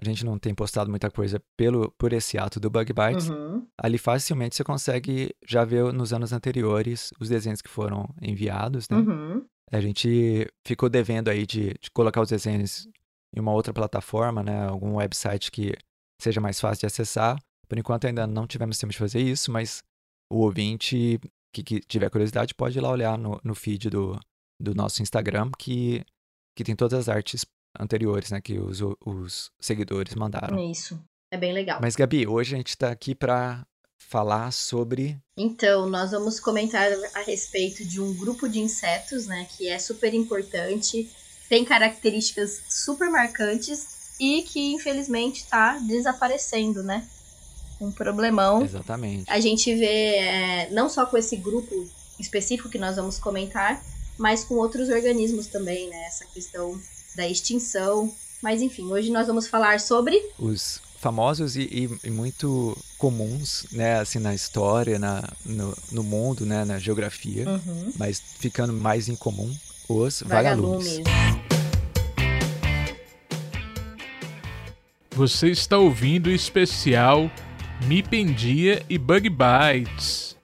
a 0.00 0.04
gente 0.04 0.24
não 0.24 0.38
tem 0.38 0.54
postado 0.54 0.90
muita 0.90 1.10
coisa 1.10 1.40
pelo, 1.56 1.90
por 1.98 2.12
esse 2.12 2.36
ato 2.38 2.58
do 2.58 2.68
Bug 2.70 2.92
Bites, 2.92 3.28
Uhum. 3.28 3.66
ali 3.80 3.98
facilmente 3.98 4.56
você 4.56 4.64
consegue 4.64 5.34
já 5.46 5.64
ver 5.64 5.92
nos 5.92 6.12
anos 6.12 6.32
anteriores 6.32 7.12
os 7.20 7.28
desenhos 7.28 7.62
que 7.62 7.68
foram 7.70 8.08
enviados, 8.20 8.88
né? 8.88 8.96
Uhum. 8.96 9.44
A 9.70 9.80
gente 9.80 10.46
ficou 10.66 10.88
devendo 10.88 11.28
aí 11.28 11.46
de, 11.46 11.74
de 11.80 11.90
colocar 11.92 12.20
os 12.20 12.28
desenhos 12.28 12.88
em 13.34 13.40
uma 13.40 13.52
outra 13.52 13.72
plataforma, 13.72 14.42
né? 14.42 14.66
Algum 14.66 14.96
website 14.96 15.50
que 15.50 15.74
seja 16.20 16.40
mais 16.40 16.60
fácil 16.60 16.80
de 16.80 16.86
acessar. 16.86 17.38
Por 17.68 17.78
enquanto 17.78 18.06
ainda 18.06 18.26
não 18.26 18.46
tivemos 18.46 18.78
tempo 18.78 18.92
de 18.92 18.98
fazer 18.98 19.20
isso, 19.20 19.50
mas 19.50 19.82
o 20.30 20.38
ouvinte 20.38 21.20
que, 21.52 21.62
que 21.62 21.80
tiver 21.80 22.10
curiosidade 22.10 22.54
pode 22.54 22.78
ir 22.78 22.80
lá 22.80 22.90
olhar 22.90 23.18
no, 23.18 23.40
no 23.42 23.54
feed 23.54 23.90
do, 23.90 24.18
do 24.60 24.74
nosso 24.74 25.02
Instagram, 25.02 25.50
que, 25.58 26.04
que 26.56 26.64
tem 26.64 26.76
todas 26.76 26.98
as 26.98 27.08
artes 27.08 27.44
anteriores, 27.78 28.30
né? 28.30 28.40
Que 28.40 28.58
os, 28.58 28.80
os 29.04 29.50
seguidores 29.60 30.14
mandaram. 30.14 30.58
Isso. 30.70 31.00
É 31.30 31.36
bem 31.36 31.52
legal. 31.52 31.80
Mas, 31.80 31.96
Gabi, 31.96 32.26
hoje 32.26 32.54
a 32.54 32.58
gente 32.58 32.68
está 32.68 32.90
aqui 32.90 33.14
para 33.14 33.66
falar 33.98 34.52
sobre. 34.52 35.18
Então, 35.36 35.88
nós 35.88 36.12
vamos 36.12 36.38
comentar 36.38 36.88
a 37.14 37.22
respeito 37.22 37.84
de 37.84 38.00
um 38.00 38.14
grupo 38.16 38.48
de 38.48 38.60
insetos, 38.60 39.26
né, 39.26 39.46
que 39.56 39.68
é 39.68 39.78
super 39.78 40.14
importante, 40.14 41.10
tem 41.48 41.64
características 41.64 42.60
super 42.68 43.10
marcantes 43.10 44.14
e 44.18 44.42
que 44.42 44.72
infelizmente 44.72 45.42
está 45.42 45.78
desaparecendo, 45.78 46.82
né? 46.82 47.06
Um 47.80 47.90
problemão. 47.90 48.62
Exatamente. 48.62 49.30
A 49.30 49.38
gente 49.38 49.74
vê 49.74 50.16
é, 50.16 50.70
não 50.70 50.88
só 50.88 51.04
com 51.04 51.16
esse 51.16 51.36
grupo 51.36 51.86
específico 52.18 52.68
que 52.68 52.78
nós 52.78 52.96
vamos 52.96 53.18
comentar, 53.18 53.82
mas 54.16 54.44
com 54.44 54.54
outros 54.54 54.88
organismos 54.88 55.46
também, 55.46 55.88
né? 55.88 56.04
Essa 56.06 56.24
questão 56.26 56.80
da 57.14 57.28
extinção. 57.28 58.12
Mas 58.42 58.62
enfim, 58.62 58.84
hoje 58.90 59.10
nós 59.10 59.26
vamos 59.26 59.46
falar 59.46 59.80
sobre 59.80 60.20
os 60.38 60.80
famosos 60.98 61.56
e, 61.56 61.62
e, 61.62 62.08
e, 62.08 62.10
muito 62.10 62.76
comuns, 62.98 63.66
né, 63.70 64.00
assim, 64.00 64.18
na 64.18 64.34
história, 64.34 64.98
na, 64.98 65.22
no, 65.44 65.76
no 65.92 66.02
mundo, 66.02 66.44
né, 66.44 66.64
na 66.64 66.78
geografia, 66.78 67.48
uhum. 67.48 67.92
mas 67.96 68.20
ficando 68.38 68.72
mais 68.72 69.08
em 69.08 69.14
comum, 69.14 69.54
os 69.88 70.22
vagalumes. 70.22 71.00
Você 75.12 75.50
está 75.50 75.78
ouvindo 75.78 76.26
o 76.26 76.32
especial 76.32 77.30
Me 77.86 78.02
Pendia 78.02 78.84
e 78.88 78.98
Bug 78.98 79.30
Bites. 79.30 80.36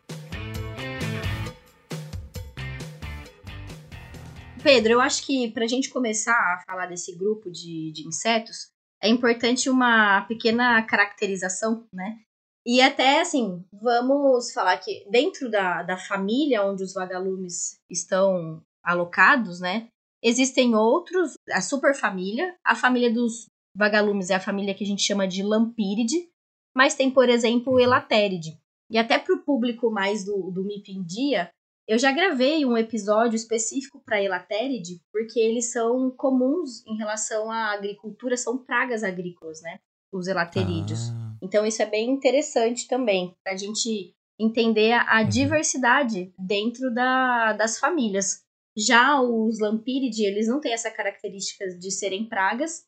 Pedro, 4.62 4.92
eu 4.92 5.00
acho 5.00 5.26
que 5.26 5.50
para 5.50 5.64
a 5.64 5.68
gente 5.68 5.90
começar 5.90 6.32
a 6.32 6.62
falar 6.64 6.87
desse 6.87 7.14
grupo 7.16 7.50
de, 7.50 7.90
de 7.92 8.06
insetos, 8.06 8.70
é 9.02 9.08
importante 9.08 9.68
uma 9.68 10.22
pequena 10.22 10.80
caracterização, 10.82 11.84
né? 11.92 12.20
E 12.64 12.80
até 12.80 13.20
assim, 13.20 13.64
vamos 13.72 14.52
falar 14.52 14.78
que 14.78 15.04
dentro 15.11 15.50
da, 15.50 15.82
da 15.82 15.99
família 15.99 16.64
onde 16.64 16.84
os 16.84 16.94
vagalumes 16.94 17.80
estão 17.90 18.62
alocados, 18.82 19.60
né? 19.60 19.88
Existem 20.22 20.74
outros, 20.74 21.34
a 21.50 21.60
superfamília, 21.60 22.54
a 22.64 22.74
família 22.74 23.12
dos 23.12 23.46
vagalumes 23.76 24.30
é 24.30 24.34
a 24.34 24.40
família 24.40 24.74
que 24.74 24.84
a 24.84 24.86
gente 24.86 25.02
chama 25.02 25.26
de 25.26 25.42
Lampíridae, 25.42 26.28
mas 26.76 26.94
tem, 26.94 27.10
por 27.10 27.28
exemplo, 27.28 27.74
o 27.74 27.80
Elatéride. 27.80 28.58
E 28.90 28.98
até 28.98 29.18
para 29.18 29.34
o 29.34 29.42
público 29.42 29.90
mais 29.90 30.24
do, 30.24 30.50
do 30.50 30.64
MIP 30.64 30.92
em 30.92 31.02
dia, 31.02 31.50
eu 31.88 31.98
já 31.98 32.12
gravei 32.12 32.64
um 32.64 32.76
episódio 32.76 33.36
específico 33.36 34.00
para 34.04 34.22
Elatéride, 34.22 35.00
porque 35.12 35.40
eles 35.40 35.72
são 35.72 36.10
comuns 36.10 36.86
em 36.86 36.96
relação 36.96 37.50
à 37.50 37.72
agricultura, 37.72 38.36
são 38.36 38.56
pragas 38.58 39.02
agrícolas, 39.02 39.60
né? 39.62 39.78
Os 40.12 40.28
elaterídeos. 40.28 41.10
Ah. 41.10 41.36
Então 41.42 41.66
isso 41.66 41.82
é 41.82 41.86
bem 41.86 42.10
interessante 42.10 42.86
também, 42.86 43.34
para 43.42 43.54
a 43.54 43.56
gente 43.56 44.14
entender 44.38 44.92
a, 44.92 45.18
a 45.18 45.22
uhum. 45.22 45.28
diversidade 45.28 46.32
dentro 46.38 46.92
da, 46.92 47.52
das 47.54 47.78
famílias. 47.78 48.42
Já 48.76 49.20
os 49.20 49.58
Lampíridae, 49.60 50.24
eles 50.24 50.48
não 50.48 50.60
têm 50.60 50.72
essa 50.72 50.90
característica 50.90 51.68
de 51.78 51.90
serem 51.90 52.28
pragas, 52.28 52.84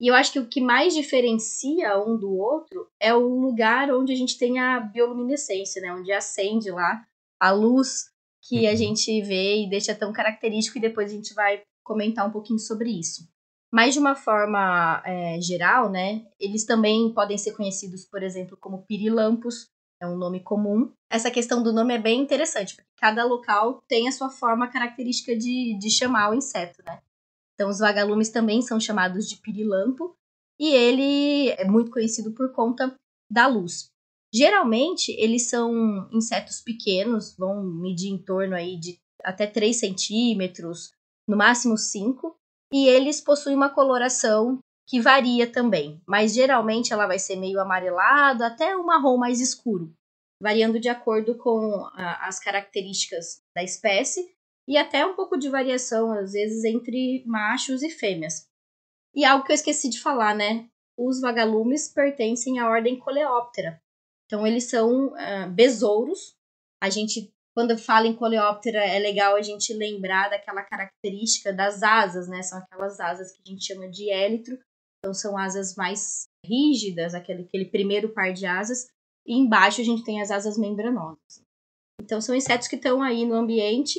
e 0.00 0.08
eu 0.08 0.14
acho 0.14 0.32
que 0.32 0.38
o 0.38 0.48
que 0.48 0.60
mais 0.60 0.94
diferencia 0.94 1.98
um 1.98 2.16
do 2.16 2.32
outro 2.36 2.88
é 3.00 3.12
o 3.12 3.40
lugar 3.40 3.92
onde 3.92 4.12
a 4.12 4.16
gente 4.16 4.38
tem 4.38 4.58
a 4.58 4.78
bioluminescência, 4.78 5.82
né? 5.82 5.92
Onde 5.92 6.12
acende 6.12 6.70
lá 6.70 7.04
a 7.40 7.50
luz 7.50 8.06
que 8.42 8.66
a 8.66 8.70
uhum. 8.70 8.76
gente 8.76 9.22
vê 9.22 9.64
e 9.64 9.68
deixa 9.68 9.94
tão 9.94 10.12
característico, 10.12 10.78
e 10.78 10.80
depois 10.80 11.10
a 11.10 11.14
gente 11.14 11.34
vai 11.34 11.62
comentar 11.84 12.26
um 12.26 12.30
pouquinho 12.30 12.58
sobre 12.58 12.90
isso. 12.90 13.28
Mas 13.72 13.94
de 13.94 14.00
uma 14.00 14.14
forma 14.14 15.02
é, 15.04 15.40
geral, 15.40 15.90
né, 15.90 16.24
eles 16.40 16.64
também 16.64 17.12
podem 17.12 17.36
ser 17.36 17.52
conhecidos, 17.52 18.06
por 18.06 18.22
exemplo, 18.22 18.56
como 18.58 18.86
pirilampos, 18.86 19.68
é 20.00 20.06
um 20.06 20.16
nome 20.16 20.40
comum. 20.40 20.92
Essa 21.10 21.30
questão 21.30 21.62
do 21.62 21.72
nome 21.72 21.94
é 21.94 21.98
bem 21.98 22.20
interessante, 22.20 22.74
porque 22.76 22.88
cada 22.96 23.24
local 23.24 23.82
tem 23.88 24.08
a 24.08 24.12
sua 24.12 24.30
forma 24.30 24.68
característica 24.68 25.36
de, 25.36 25.76
de 25.78 25.90
chamar 25.90 26.30
o 26.30 26.34
inseto, 26.34 26.82
né? 26.84 27.00
Então, 27.54 27.68
os 27.68 27.78
vagalumes 27.78 28.30
também 28.30 28.62
são 28.62 28.78
chamados 28.78 29.28
de 29.28 29.36
pirilampo, 29.36 30.14
e 30.60 30.68
ele 30.74 31.50
é 31.50 31.64
muito 31.64 31.90
conhecido 31.90 32.32
por 32.32 32.52
conta 32.52 32.94
da 33.30 33.46
luz. 33.46 33.90
Geralmente, 34.32 35.12
eles 35.12 35.48
são 35.48 36.08
insetos 36.12 36.60
pequenos, 36.60 37.34
vão 37.36 37.62
medir 37.62 38.10
em 38.10 38.18
torno 38.18 38.54
aí 38.54 38.78
de 38.78 38.98
até 39.24 39.46
3 39.46 39.76
centímetros, 39.76 40.92
no 41.26 41.36
máximo 41.36 41.76
5, 41.76 42.36
e 42.72 42.86
eles 42.86 43.20
possuem 43.20 43.56
uma 43.56 43.70
coloração 43.70 44.58
que 44.88 45.00
varia 45.00 45.46
também, 45.46 46.00
mas 46.06 46.34
geralmente 46.34 46.92
ela 46.92 47.06
vai 47.06 47.18
ser 47.18 47.36
meio 47.36 47.60
amarelado 47.60 48.42
até 48.42 48.76
um 48.76 48.84
marrom 48.84 49.18
mais 49.18 49.40
escuro, 49.40 49.92
variando 50.42 50.80
de 50.80 50.88
acordo 50.88 51.36
com 51.36 51.84
a, 51.92 52.26
as 52.26 52.40
características 52.40 53.42
da 53.54 53.62
espécie 53.62 54.34
e 54.66 54.76
até 54.76 55.04
um 55.04 55.14
pouco 55.14 55.36
de 55.36 55.48
variação, 55.48 56.12
às 56.12 56.32
vezes, 56.32 56.64
entre 56.64 57.22
machos 57.26 57.82
e 57.82 57.90
fêmeas. 57.90 58.46
E 59.14 59.24
algo 59.24 59.44
que 59.44 59.52
eu 59.52 59.54
esqueci 59.54 59.88
de 59.88 60.00
falar, 60.00 60.34
né? 60.34 60.68
Os 60.98 61.20
vagalumes 61.20 61.88
pertencem 61.88 62.58
à 62.58 62.68
ordem 62.68 62.98
Coleóptera, 62.98 63.80
então, 64.28 64.46
eles 64.46 64.64
são 64.64 65.08
uh, 65.08 65.50
besouros. 65.50 66.36
A 66.82 66.90
gente, 66.90 67.32
quando 67.56 67.76
fala 67.78 68.06
em 68.06 68.14
coleóptera, 68.14 68.84
é 68.84 68.98
legal 68.98 69.34
a 69.34 69.42
gente 69.42 69.72
lembrar 69.72 70.28
daquela 70.28 70.62
característica 70.62 71.50
das 71.50 71.82
asas, 71.82 72.28
né? 72.28 72.42
São 72.42 72.58
aquelas 72.58 73.00
asas 73.00 73.32
que 73.32 73.40
a 73.44 73.50
gente 73.50 73.64
chama 73.64 73.88
de 73.88 74.10
élitro. 74.10 74.58
Então, 74.98 75.14
são 75.14 75.36
asas 75.38 75.74
mais 75.76 76.28
rígidas, 76.44 77.14
aquele, 77.14 77.42
aquele 77.42 77.66
primeiro 77.66 78.08
par 78.10 78.32
de 78.32 78.46
asas. 78.46 78.88
E 79.26 79.34
embaixo 79.34 79.80
a 79.80 79.84
gente 79.84 80.04
tem 80.04 80.20
as 80.20 80.30
asas 80.30 80.58
membranosas. 80.58 81.42
Então, 82.00 82.20
são 82.20 82.34
insetos 82.34 82.68
que 82.68 82.76
estão 82.76 83.02
aí 83.02 83.26
no 83.26 83.34
ambiente 83.34 83.98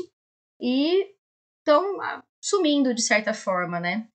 e 0.59 1.13
estão 1.59 2.01
ah, 2.01 2.23
sumindo 2.43 2.93
de 2.93 3.01
certa 3.01 3.33
forma, 3.33 3.79
né? 3.79 4.07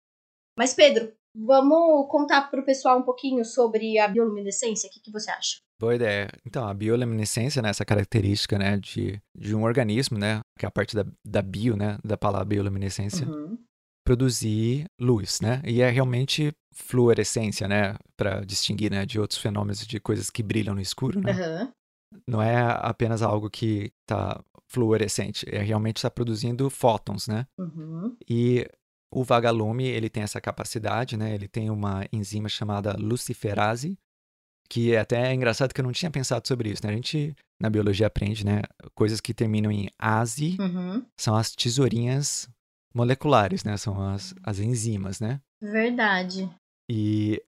Mas, 0.59 0.75
Pedro, 0.75 1.13
vamos 1.35 2.09
contar 2.09 2.51
para 2.51 2.61
o 2.61 2.65
pessoal 2.65 2.99
um 2.99 3.03
pouquinho 3.03 3.45
sobre 3.45 3.99
a 3.99 4.09
bioluminescência? 4.09 4.89
O 4.89 4.93
que, 4.93 5.01
que 5.01 5.13
você 5.13 5.31
acha? 5.31 5.59
Boa 5.81 5.95
ideia. 5.95 6.29
Então, 6.47 6.67
a 6.67 6.73
bioluminescência, 6.73 7.61
né, 7.61 7.69
essa 7.69 7.85
característica, 7.85 8.59
né, 8.59 8.79
de, 8.79 9.21
de 9.37 9.55
um 9.55 9.65
organismo, 9.65 10.19
né, 10.19 10.41
que 10.59 10.65
é 10.65 10.69
a 10.69 10.71
parte 10.71 10.95
da, 10.95 11.05
da 11.27 11.43
bio, 11.43 11.77
né, 11.77 11.99
da 12.05 12.17
palavra 12.17 12.47
bioluminescência, 12.47 13.27
uhum. 13.27 13.59
Produzir 14.05 14.85
luz, 15.01 15.41
né, 15.41 15.63
e 15.65 15.81
é 15.81 15.91
realmente 15.91 16.53
fluorescência, 16.73 17.67
né, 17.67 17.97
para 18.17 18.45
distinguir, 18.45 18.91
né, 18.91 19.07
de 19.07 19.19
outros 19.19 19.41
fenômenos 19.41 19.87
de 19.87 19.99
coisas 19.99 20.31
que 20.31 20.43
brilham 20.43 20.75
no 20.75 20.81
escuro, 20.81 21.21
né. 21.21 21.33
Uhum. 21.33 21.73
Não 22.29 22.43
é 22.43 22.57
apenas 22.81 23.23
algo 23.23 23.51
que 23.51 23.93
está 24.03 24.43
fluorescente, 24.69 25.47
é 25.49 25.61
realmente 25.61 25.97
está 25.97 26.11
produzindo 26.11 26.69
fótons, 26.69 27.27
né. 27.27 27.47
Uhum. 27.59 28.17
E 28.29 28.69
o 29.13 29.25
vagalume, 29.25 29.87
ele 29.87 30.11
tem 30.11 30.23
essa 30.23 30.41
capacidade, 30.41 31.17
né, 31.17 31.35
ele 31.35 31.49
tem 31.49 31.71
uma 31.71 32.07
enzima 32.13 32.49
chamada 32.49 32.97
luciferase, 32.99 33.97
que 34.69 34.95
é 34.95 34.99
até 34.99 35.31
é 35.31 35.35
engraçado 35.35 35.73
que 35.73 35.81
eu 35.81 35.85
não 35.85 35.93
tinha 35.93 36.11
pensado 36.11 36.47
sobre 36.49 36.71
isso, 36.71 36.85
né? 36.85 36.93
A 36.93 36.97
gente 36.97 37.37
na 37.61 37.71
biologia 37.71 38.07
aprende, 38.07 38.45
né? 38.45 38.63
Coisas 38.95 39.21
que 39.21 39.35
terminam 39.35 39.71
em 39.71 39.89
ase 39.99 40.57
uhum. 40.59 41.05
são 41.19 41.37
as 41.37 41.55
tesourinhas 41.55 42.49
moleculares, 42.95 43.65
né? 43.65 43.77
São 43.77 44.01
as, 44.01 44.35
as 44.43 44.59
enzimas, 44.61 45.21
né? 45.21 45.41
Verdade. 45.61 46.49
E 46.91 47.43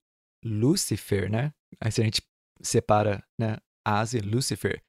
Lucifer, 0.44 1.30
né? 1.30 1.52
Aí 1.80 1.92
se 1.92 2.00
a 2.00 2.04
gente 2.04 2.22
separa, 2.60 3.22
né? 3.38 3.58
Ase, 3.86 4.18
Lucifer, 4.18 4.82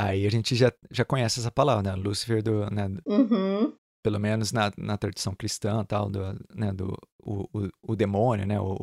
aí 0.00 0.26
a 0.26 0.30
gente 0.30 0.56
já, 0.56 0.72
já 0.90 1.04
conhece 1.04 1.38
essa 1.38 1.50
palavra, 1.50 1.82
né? 1.82 1.94
Lucifer 1.94 2.42
do, 2.42 2.68
né? 2.70 2.88
Uhum. 3.06 3.72
Pelo 4.02 4.18
menos 4.18 4.52
na, 4.52 4.72
na 4.76 4.98
tradição 4.98 5.34
cristã, 5.34 5.84
tal, 5.84 6.10
do, 6.10 6.20
né? 6.54 6.72
Do 6.72 6.96
o, 7.22 7.44
o, 7.52 7.68
o 7.92 7.96
demônio, 7.96 8.46
né? 8.46 8.60
O, 8.60 8.74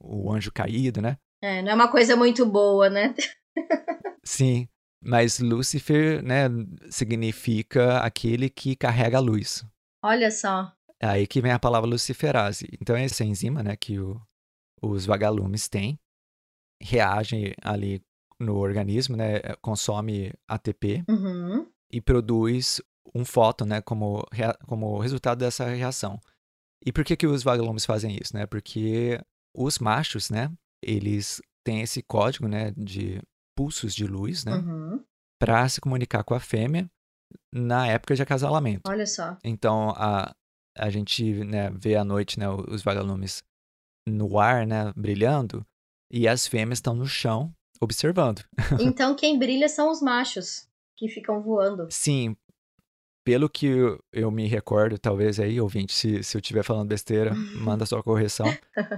o, 0.00 0.26
o 0.26 0.32
anjo 0.32 0.52
caído, 0.52 1.02
né? 1.02 1.18
É, 1.42 1.62
não 1.62 1.72
é 1.72 1.74
uma 1.74 1.90
coisa 1.90 2.16
muito 2.16 2.44
boa, 2.46 2.88
né? 2.88 3.14
Sim, 4.22 4.68
mas 5.02 5.38
Lúcifer, 5.38 6.22
né, 6.22 6.48
significa 6.90 7.98
aquele 7.98 8.50
que 8.50 8.76
carrega 8.76 9.16
a 9.16 9.20
luz. 9.20 9.64
Olha 10.02 10.30
só. 10.30 10.72
É 11.00 11.06
aí 11.06 11.26
que 11.26 11.40
vem 11.40 11.52
a 11.52 11.58
palavra 11.58 11.88
luciferase. 11.88 12.68
Então, 12.80 12.94
essa 12.96 13.24
enzima, 13.24 13.62
né, 13.62 13.76
que 13.76 13.98
o, 13.98 14.20
os 14.82 15.06
vagalumes 15.06 15.68
têm, 15.68 15.98
reage 16.82 17.54
ali 17.62 18.02
no 18.38 18.56
organismo, 18.56 19.16
né, 19.16 19.40
consome 19.60 20.32
ATP 20.48 21.04
uhum. 21.08 21.70
e 21.90 22.00
produz 22.00 22.80
um 23.14 23.24
fóton, 23.24 23.64
né, 23.64 23.80
como, 23.80 24.24
como 24.66 24.98
resultado 24.98 25.38
dessa 25.38 25.64
reação. 25.66 26.20
E 26.84 26.92
por 26.92 27.04
que 27.04 27.16
que 27.16 27.26
os 27.26 27.42
vagalumes 27.42 27.84
fazem 27.84 28.16
isso, 28.20 28.34
né? 28.34 28.46
Porque 28.46 29.20
os 29.54 29.78
machos, 29.78 30.30
né, 30.30 30.50
eles 30.82 31.42
têm 31.62 31.82
esse 31.82 32.02
código, 32.02 32.48
né, 32.48 32.72
de 32.76 33.20
pulsos 33.54 33.94
de 33.94 34.06
luz, 34.06 34.44
né, 34.44 34.56
uhum. 34.56 35.04
para 35.38 35.68
se 35.68 35.80
comunicar 35.80 36.24
com 36.24 36.34
a 36.34 36.40
fêmea 36.40 36.90
na 37.52 37.86
época 37.86 38.14
de 38.14 38.22
acasalamento. 38.22 38.90
Olha 38.90 39.06
só. 39.06 39.36
Então 39.44 39.90
a 39.96 40.34
a 40.78 40.88
gente, 40.88 41.44
né, 41.44 41.70
vê 41.74 41.96
à 41.96 42.04
noite, 42.04 42.38
né, 42.38 42.48
os 42.48 42.82
vagalumes 42.82 43.42
no 44.08 44.38
ar, 44.38 44.66
né, 44.66 44.92
brilhando, 44.96 45.66
e 46.10 46.28
as 46.28 46.46
fêmeas 46.46 46.78
estão 46.78 46.94
no 46.94 47.06
chão 47.06 47.52
observando. 47.80 48.42
Então 48.80 49.14
quem 49.14 49.38
brilha 49.38 49.68
são 49.68 49.90
os 49.90 50.00
machos 50.00 50.68
que 50.96 51.08
ficam 51.08 51.42
voando. 51.42 51.88
Sim, 51.90 52.36
pelo 53.24 53.48
que 53.48 53.66
eu, 53.66 54.02
eu 54.12 54.30
me 54.30 54.46
recordo, 54.46 54.98
talvez 54.98 55.38
aí, 55.40 55.60
ouvinte, 55.60 55.92
se, 55.92 56.22
se 56.22 56.36
eu 56.36 56.40
estiver 56.40 56.62
falando 56.62 56.88
besteira, 56.88 57.34
manda 57.54 57.86
sua 57.86 58.02
correção. 58.02 58.46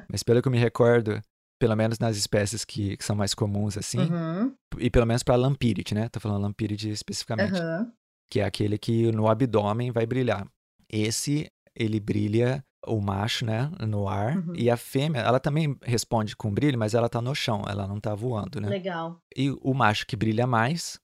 Mas 0.09 0.23
pelo 0.23 0.43
que 0.43 0.49
eu 0.49 0.53
me 0.53 0.59
recordo, 0.59 1.21
pelo 1.59 1.77
menos 1.77 1.99
nas 1.99 2.17
espécies 2.17 2.65
que, 2.65 2.97
que 2.97 3.05
são 3.05 3.17
mais 3.17 3.35
comuns, 3.35 3.79
assim, 3.79 4.01
Uhum, 4.01 4.55
e 4.79 4.91
pelo 4.91 5.07
menos 5.07 5.23
para 5.23 5.37
Lampyrid, 5.37 5.95
né? 5.95 6.09
Tô 6.09 6.19
falando 6.19 6.43
Lampyrid 6.43 6.91
especificamente, 6.91 7.61
uhum. 7.61 7.93
Que 8.33 8.41
é 8.41 8.45
aquele 8.45 8.79
que 8.79 9.13
no 9.13 9.29
abdômen 9.29 9.91
vai 9.91 10.07
brilhar. 10.07 10.49
Esse, 10.91 11.51
ele 11.77 12.01
brilha 12.01 12.65
o 12.87 12.99
macho, 12.99 13.45
né, 13.45 13.71
no 13.87 14.09
ar, 14.09 14.39
Uhum. 14.39 14.55
e 14.57 14.71
a 14.71 14.77
fêmea, 14.79 15.21
ela 15.21 15.39
também 15.39 15.77
responde 15.83 16.35
com 16.35 16.51
brilho, 16.51 16.79
mas 16.79 16.95
ela 16.95 17.11
tá 17.11 17.21
no 17.21 17.35
chão, 17.35 17.63
ela 17.69 17.87
não 17.87 18.01
tá 18.01 18.15
voando, 18.15 18.59
né? 18.59 18.71
Legal. 18.71 19.19
E 19.37 19.51
o 19.61 19.75
macho 19.75 20.07
que 20.07 20.17
brilha 20.17 20.47
mais, 20.47 20.99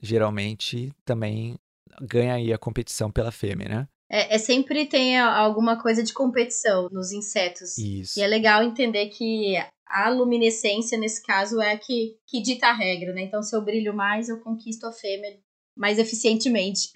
geralmente 0.00 0.92
também 1.04 1.56
ganha 2.02 2.34
aí 2.34 2.52
a 2.52 2.58
competição 2.58 3.10
pela 3.10 3.32
fêmea, 3.32 3.68
né? 3.68 3.88
É, 4.08 4.36
é 4.36 4.38
sempre 4.38 4.86
tem 4.86 5.18
alguma 5.18 5.76
coisa 5.82 6.04
de 6.04 6.12
competição 6.12 6.88
nos 6.92 7.10
insetos. 7.10 7.78
Isso. 7.78 8.16
E 8.18 8.22
é 8.22 8.28
legal 8.28 8.62
entender 8.62 9.08
que 9.08 9.56
a 9.86 10.08
luminescência, 10.08 10.96
nesse 10.96 11.20
caso, 11.24 11.60
é 11.60 11.72
a 11.72 11.78
que, 11.78 12.16
que 12.28 12.40
dita 12.40 12.68
a 12.68 12.72
regra, 12.72 13.12
né? 13.12 13.22
Então, 13.22 13.42
se 13.42 13.54
eu 13.56 13.64
brilho 13.64 13.92
mais, 13.92 14.28
eu 14.28 14.40
conquisto 14.40 14.84
a 14.86 14.92
fêmea 14.92 15.36
mais 15.76 15.98
eficientemente. 15.98 16.90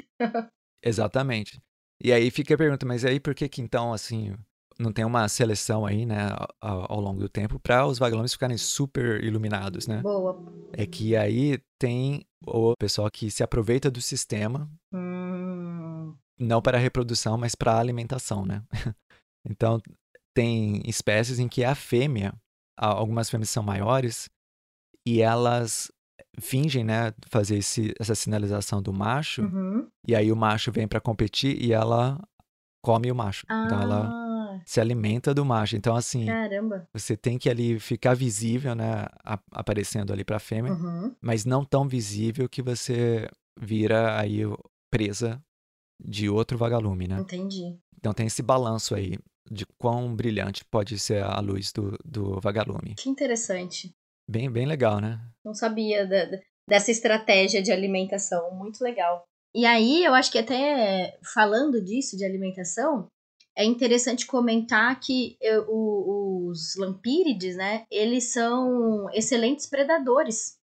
Exatamente. 0.82 1.60
E 2.02 2.12
aí 2.12 2.30
fica 2.30 2.54
a 2.54 2.58
pergunta, 2.58 2.84
mas 2.84 3.04
aí 3.04 3.18
por 3.18 3.34
que 3.34 3.48
que 3.48 3.62
então, 3.62 3.92
assim, 3.92 4.34
não 4.78 4.92
tem 4.92 5.04
uma 5.04 5.28
seleção 5.28 5.86
aí, 5.86 6.04
né, 6.04 6.28
ao, 6.60 6.92
ao 6.92 7.00
longo 7.00 7.20
do 7.20 7.28
tempo 7.28 7.58
para 7.58 7.86
os 7.86 7.98
vagalumes 7.98 8.32
ficarem 8.32 8.58
super 8.58 9.22
iluminados, 9.22 9.86
né? 9.86 10.02
Boa. 10.02 10.42
É 10.72 10.86
que 10.86 11.16
aí 11.16 11.58
tem 11.78 12.26
o 12.46 12.74
pessoal 12.76 13.10
que 13.10 13.30
se 13.30 13.42
aproveita 13.42 13.90
do 13.90 14.00
sistema, 14.00 14.70
Hum, 14.92 16.14
não 16.38 16.62
para 16.62 16.78
a 16.78 16.80
reprodução, 16.80 17.36
mas 17.38 17.54
para 17.54 17.72
a 17.72 17.80
alimentação, 17.80 18.44
né? 18.44 18.62
Então, 19.46 19.78
tem 20.34 20.80
espécies 20.86 21.38
em 21.38 21.46
que 21.46 21.64
a 21.64 21.74
fêmea, 21.74 22.32
algumas 22.78 23.28
fêmeas 23.28 23.50
são 23.50 23.62
maiores, 23.62 24.30
e 25.06 25.20
elas 25.20 25.92
fingem, 26.40 26.84
né, 26.84 27.12
fazer 27.28 27.56
esse, 27.56 27.92
essa 27.98 28.14
sinalização 28.14 28.82
do 28.82 28.92
macho, 28.92 29.42
uhum. 29.42 29.88
e 30.06 30.14
aí 30.14 30.30
o 30.32 30.36
macho 30.36 30.70
vem 30.72 30.86
para 30.88 31.00
competir 31.00 31.60
e 31.62 31.72
ela 31.72 32.20
come 32.84 33.10
o 33.10 33.14
macho. 33.14 33.46
Então, 33.64 33.80
ela 33.80 34.08
Ah, 34.10 34.60
se 34.66 34.80
alimenta 34.80 35.32
do 35.34 35.44
macho. 35.44 35.74
Então, 35.76 35.96
assim, 35.96 36.26
caramba. 36.26 36.86
você 36.92 37.16
tem 37.16 37.38
que 37.38 37.48
ali 37.48 37.78
ficar 37.80 38.14
visível, 38.14 38.74
né, 38.74 39.06
aparecendo 39.52 40.12
ali 40.12 40.24
para 40.24 40.38
fêmea, 40.38 40.72
Uhum. 40.72 41.14
mas 41.20 41.44
não 41.44 41.64
tão 41.64 41.88
visível 41.88 42.48
que 42.48 42.62
você 42.62 43.28
vira 43.58 44.18
aí 44.20 44.40
presa 44.92 45.42
de 46.04 46.28
outro 46.28 46.58
vagalume, 46.58 47.06
né? 47.08 47.20
Entendi. 47.20 47.78
Então 47.98 48.12
tem 48.12 48.26
esse 48.26 48.42
balanço 48.42 48.94
aí 48.94 49.16
de 49.50 49.64
quão 49.78 50.14
brilhante 50.14 50.64
pode 50.64 50.98
ser 50.98 51.22
a 51.22 51.38
luz 51.40 51.72
do, 51.72 51.96
do 52.04 52.40
vagalume. 52.40 52.94
Que 52.96 53.08
interessante. 53.08 53.94
Bem, 54.28 54.50
bem 54.50 54.66
legal, 54.66 55.00
né? 55.00 55.20
Não 55.44 55.54
sabia 55.54 56.06
da- 56.06 56.40
dessa 56.68 56.90
estratégia 56.90 57.62
de 57.62 57.70
alimentação. 57.70 58.54
Muito 58.54 58.82
legal. 58.82 59.24
E 59.54 59.66
aí, 59.66 60.04
eu 60.04 60.14
acho 60.14 60.32
que 60.32 60.38
até 60.38 61.18
falando 61.34 61.82
disso, 61.82 62.16
de 62.16 62.24
alimentação, 62.24 63.06
é 63.56 63.64
interessante 63.64 64.26
comentar 64.26 64.98
que 64.98 65.36
o- 65.68 66.48
os 66.48 66.74
lampírides, 66.76 67.54
né, 67.56 67.84
eles 67.90 68.32
são 68.32 69.08
excelentes 69.12 69.66
predadores. 69.66 70.56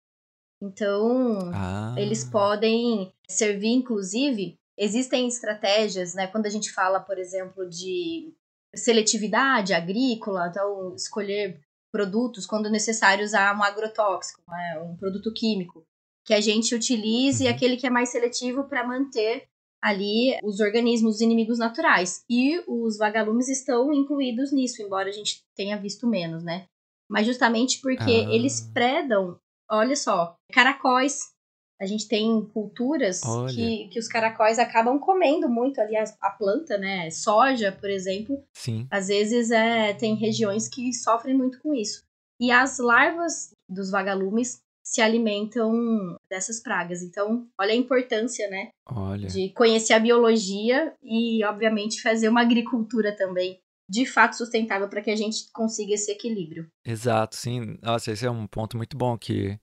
Então, 0.63 1.39
Ah, 1.53 1.95
eles 1.99 2.25
podem 2.25 3.13
servir, 3.29 3.69
inclusive, 3.75 4.55
existem 4.77 5.29
estratégias, 5.29 6.15
né? 6.15 6.27
Quando 6.29 6.47
a 6.47 6.51
gente 6.51 6.73
fala, 6.73 6.99
por 6.99 7.19
exemplo, 7.19 7.69
de 7.69 8.33
seletividade 8.75 9.73
agrícola, 9.75 10.49
então 10.49 10.95
escolher 10.95 11.61
produtos 11.93 12.47
quando 12.47 12.71
necessário 12.71 13.25
usar 13.25 13.57
um 13.57 13.63
agrotóxico, 13.63 14.43
né, 14.49 14.81
um 14.83 14.97
produto 14.97 15.33
químico, 15.33 15.85
que 16.25 16.35
a 16.35 16.41
gente 16.41 16.75
utilize 16.75 17.45
Uhum. 17.45 17.51
aquele 17.51 17.77
que 17.77 17.87
é 17.87 17.91
mais 17.91 18.11
seletivo 18.11 18.65
para 18.65 18.87
manter 18.87 19.49
ali 19.83 20.37
os 20.43 20.61
organismos 20.61 21.17
os 21.17 21.21
inimigos 21.21 21.59
naturais. 21.59 22.25
E 22.29 22.61
os 22.67 22.99
vagalumes 22.99 23.49
estão 23.49 23.93
incluídos 23.93 24.53
nisso, 24.53 24.83
embora 24.83 25.09
a 25.09 25.13
gente 25.13 25.43
tenha 25.57 25.77
visto 25.79 26.07
menos, 26.07 26.43
né? 26.43 26.67
Mas 27.09 27.27
justamente 27.27 27.81
porque 27.81 28.03
Ah. 28.27 28.35
eles 28.35 28.61
predam, 28.75 29.39
olha 29.71 29.97
só, 29.97 30.35
caracóis. 30.53 31.33
A 31.81 31.87
gente 31.87 32.09
tem 32.09 32.45
culturas 32.53 33.23
Olha. 33.25 33.55
que, 33.55 33.89
que 33.89 33.99
os 33.99 34.09
caracóis 34.09 34.59
acabam 34.59 34.99
comendo 34.99 35.49
muito 35.49 35.81
ali 35.81 35.97
a, 35.97 36.05
a 36.21 36.31
planta, 36.31 36.77
né? 36.77 37.09
Soja, 37.11 37.71
por 37.71 37.89
exemplo, 37.89 38.43
sim. 38.53 38.87
às 38.91 39.09
vezes 39.09 39.51
é, 39.51 39.95
tem 39.95 40.15
regiões 40.15 40.69
que 40.69 40.93
sofrem 40.93 41.37
muito 41.37 41.61
com 41.61 41.73
isso. 41.75 42.03
E 42.41 42.51
as 42.51 42.79
larvas 42.79 43.53
dos 43.69 43.91
vagalumes 43.91 44.61
se 44.83 45.03
alimentam 45.03 46.17
dessas 46.31 46.61
pragas. 46.61 47.03
Então, 47.03 47.47
olha 47.61 47.73
a 47.73 47.77
importância, 47.77 48.49
né? 48.49 48.71
Olha. 48.87 49.29
De 49.29 49.51
conhecer 49.51 49.93
a 49.93 50.01
biologia 50.01 50.95
e, 51.03 51.45
obviamente, 51.45 52.01
fazer 52.01 52.29
uma 52.29 52.41
agricultura 52.41 53.15
também 53.15 53.61
de 53.89 54.05
fato 54.05 54.37
sustentável 54.37 54.89
para 54.89 55.01
que 55.01 55.11
a 55.11 55.17
gente 55.17 55.51
consiga 55.53 55.95
esse 55.95 56.11
equilíbrio. 56.11 56.71
Exato, 56.85 57.37
sim. 57.37 57.79
Nossa, 57.83 58.13
esse 58.13 58.27
é 58.27 58.31
um 58.31 58.47
ponto 58.47 58.77
muito 58.77 58.97
bom 58.97 59.17
que 59.17 59.59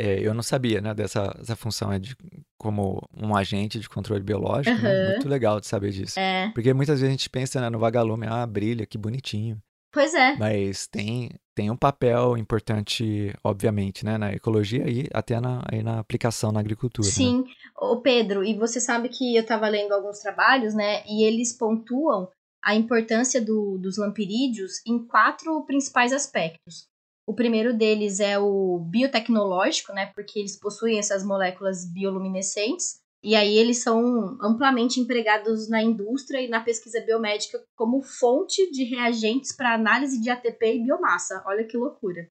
é, 0.00 0.20
eu 0.20 0.32
não 0.32 0.42
sabia, 0.42 0.80
né, 0.80 0.94
dessa, 0.94 1.26
dessa 1.38 1.56
função 1.56 1.92
é 1.92 1.98
de, 1.98 2.16
como 2.56 3.02
um 3.16 3.34
agente 3.34 3.80
de 3.80 3.88
controle 3.88 4.22
biológico, 4.22 4.80
né? 4.80 4.90
Aham. 4.90 5.04
Muito 5.06 5.28
legal 5.28 5.58
de 5.60 5.66
saber 5.66 5.90
disso. 5.90 6.18
É, 6.18 6.50
Porque 6.54 6.72
muitas 6.72 7.00
vezes 7.00 7.08
a 7.08 7.16
gente 7.16 7.28
pensa 7.28 7.60
né, 7.60 7.68
no 7.68 7.78
vagalume, 7.78 8.26
ah, 8.28 8.46
brilha, 8.46 8.86
que 8.86 8.96
bonitinho. 8.96 9.58
pois 9.92 10.14
é. 10.14 10.36
Mas 10.36 10.86
tem, 10.86 11.30
tem 11.54 11.70
um 11.70 11.76
papel 11.76 12.36
importante, 12.38 13.34
obviamente, 13.42 14.04
né, 14.04 14.16
na 14.16 14.32
ecologia 14.32 14.88
e 14.88 15.08
até 15.12 15.40
na, 15.40 15.62
aí 15.70 15.82
na 15.82 15.98
aplicação 15.98 16.52
na 16.52 16.60
agricultura. 16.60 17.06
né? 17.08 17.12
Sim, 17.12 17.44
ô 17.76 18.00
Pedro, 18.00 18.44
e 18.44 18.54
você 18.54 18.80
sabe 18.80 19.08
que 19.08 19.34
eu 19.36 19.42
estava 19.42 19.66
lendo 19.68 19.92
alguns 19.92 20.20
trabalhos, 20.20 20.74
né? 20.74 21.02
E 21.06 21.24
eles 21.24 21.52
pontuam 21.52 22.28
a 22.62 22.74
importância 22.74 23.40
do- 23.40 23.78
dos 23.78 23.96
lampirídeos 23.98 24.80
em 24.86 24.98
quatro 25.06 25.64
principais 25.64 26.12
aspectos. 26.12 26.86
O 27.28 27.34
primeiro 27.34 27.76
deles 27.76 28.20
é 28.20 28.38
o 28.38 28.78
biotecnológico, 28.78 29.92
né? 29.92 30.06
Porque 30.14 30.38
eles 30.38 30.58
possuem 30.58 30.98
essas 30.98 31.22
moléculas 31.22 31.84
bioluminescentes. 31.84 33.00
E 33.22 33.34
aí 33.34 33.58
eles 33.58 33.82
são 33.82 34.38
amplamente 34.40 34.98
empregados 34.98 35.68
na 35.68 35.82
indústria 35.82 36.40
e 36.40 36.48
na 36.48 36.62
pesquisa 36.62 37.02
biomédica 37.02 37.62
como 37.76 38.00
fonte 38.00 38.70
de 38.70 38.82
reagentes 38.84 39.54
para 39.54 39.74
análise 39.74 40.18
de 40.18 40.30
ATP 40.30 40.76
e 40.76 40.84
biomassa. 40.84 41.42
Olha 41.44 41.66
que 41.66 41.76
loucura. 41.76 42.26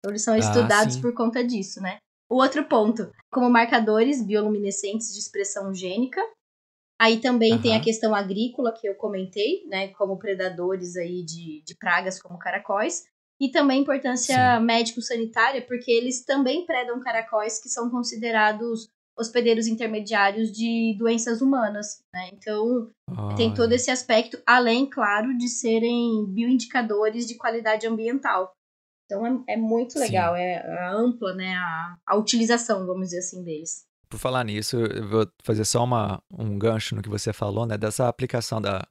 Então, 0.00 0.10
eles 0.12 0.22
são 0.22 0.34
Ah, 0.34 0.38
estudados 0.38 0.96
sim. 0.96 1.00
por 1.00 1.14
conta 1.14 1.42
disso, 1.42 1.80
né? 1.80 1.96
O 2.28 2.36
outro 2.36 2.62
ponto, 2.64 3.10
como 3.32 3.48
marcadores 3.48 4.22
bioluminescentes 4.22 5.14
de 5.14 5.18
expressão 5.18 5.72
gênica. 5.72 6.20
Aí 7.00 7.20
também 7.22 7.58
tem 7.58 7.74
a 7.74 7.80
questão 7.80 8.14
agrícola 8.14 8.70
que 8.70 8.86
eu 8.86 8.94
comentei, 8.96 9.66
né, 9.66 9.88
como 9.94 10.18
predadores 10.18 10.94
aí 10.96 11.24
de, 11.24 11.62
de 11.66 11.74
pragas 11.74 12.20
como 12.20 12.38
caracóis. 12.38 13.04
E 13.42 13.50
também 13.50 13.80
importância 13.80 14.60
médico-sanitária, 14.60 15.60
porque 15.66 15.90
eles 15.90 16.24
também 16.24 16.64
predam 16.64 17.00
caracóis 17.00 17.60
que 17.60 17.68
são 17.68 17.90
considerados 17.90 18.88
hospedeiros 19.18 19.66
intermediários 19.66 20.52
de 20.52 20.94
doenças 20.96 21.42
humanas, 21.42 22.04
né? 22.14 22.30
Então, 22.32 22.88
tem 23.36 23.48
Olha. 23.48 23.56
todo 23.56 23.72
esse 23.72 23.90
aspecto, 23.90 24.40
além, 24.46 24.88
claro, 24.88 25.36
de 25.36 25.48
serem 25.48 26.24
bioindicadores 26.28 27.26
de 27.26 27.34
qualidade 27.34 27.84
ambiental. 27.84 28.52
Então 29.06 29.26
é, 29.26 29.54
é 29.54 29.56
muito 29.56 29.98
legal, 29.98 30.36
é, 30.36 30.54
é 30.64 30.88
ampla, 30.94 31.34
né, 31.34 31.54
a, 31.56 31.96
a 32.06 32.16
utilização, 32.16 32.86
vamos 32.86 33.08
dizer 33.08 33.18
assim, 33.18 33.42
deles. 33.42 33.84
Por 34.08 34.20
falar 34.20 34.44
nisso, 34.44 34.76
eu 34.76 35.08
vou 35.08 35.26
fazer 35.42 35.64
só 35.64 35.82
uma, 35.82 36.22
um 36.30 36.56
gancho 36.56 36.94
no 36.94 37.02
que 37.02 37.08
você 37.08 37.32
falou, 37.32 37.66
né? 37.66 37.76
Dessa 37.76 38.08
aplicação 38.08 38.60
da, 38.60 38.86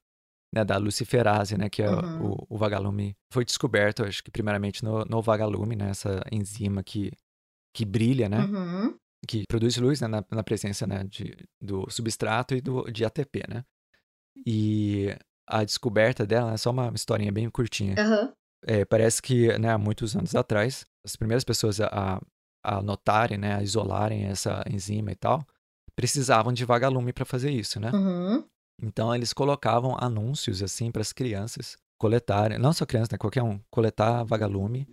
né, 0.54 0.66
da 0.66 0.78
luciferase, 0.78 1.58
né? 1.58 1.70
Que 1.70 1.82
é 1.82 1.90
Uhum. 1.90 2.32
o, 2.32 2.48
o 2.50 2.58
vagalume. 2.58 3.16
Foi 3.32 3.46
descoberto, 3.46 4.04
acho 4.04 4.24
que 4.24 4.32
primeiramente 4.32 4.84
no, 4.84 5.06
no 5.06 5.22
vagalume, 5.22 5.76
né? 5.76 5.90
Essa 5.90 6.22
enzima 6.32 6.84
que, 6.84 7.12
que 7.74 7.86
brilha, 7.86 8.28
né? 8.28 8.40
Uhum. 8.40 8.96
Que 9.28 9.44
produz 9.48 9.78
luz 9.78 10.02
né, 10.02 10.08
na, 10.08 10.26
na 10.32 10.44
presença 10.44 10.88
né, 10.88 11.04
de, 11.04 11.38
do 11.62 11.90
substrato 11.90 12.56
e 12.56 12.62
do, 12.62 12.84
de 12.92 13.06
ATP, 13.06 13.44
né? 13.48 13.64
E 14.46 15.16
a 15.48 15.64
descoberta 15.64 16.26
dela 16.26 16.54
é 16.54 16.58
só 16.58 16.72
uma 16.72 16.92
historinha 16.94 17.32
bem 17.32 17.50
curtinha. 17.50 17.96
Aham. 17.98 18.34
É, 18.66 18.86
parece 18.86 19.22
que, 19.22 19.58
né, 19.58 19.72
há 19.72 19.78
muitos 19.78 20.16
anos 20.16 20.36
atrás, 20.36 20.86
as 21.06 21.16
primeiras 21.16 21.44
pessoas 21.44 21.80
a, 21.82 22.22
a 22.64 22.82
notarem, 22.82 23.38
né, 23.38 23.56
a 23.56 23.64
isolarem 23.64 24.26
essa 24.26 24.64
enzima 24.70 25.12
e 25.12 25.16
tal, 25.16 25.46
precisavam 25.96 26.54
de 26.54 26.64
vagalume 26.66 27.12
para 27.12 27.26
fazer 27.26 27.52
isso, 27.52 27.80
né? 27.80 27.92
Uhum. 27.92 28.44
Então 28.82 29.14
eles 29.14 29.34
colocavam 29.34 29.96
anúncios 30.00 30.64
assim 30.64 30.92
para 30.92 31.02
as 31.02 31.14
crianças 31.14 31.78
coletarem, 32.02 32.58
não 32.58 32.74
só 32.74 32.84
crianças, 32.84 33.10
né, 33.12 33.18
qualquer 33.20 33.44
um, 33.44 33.60
coletar 33.70 34.24
vagalume 34.24 34.88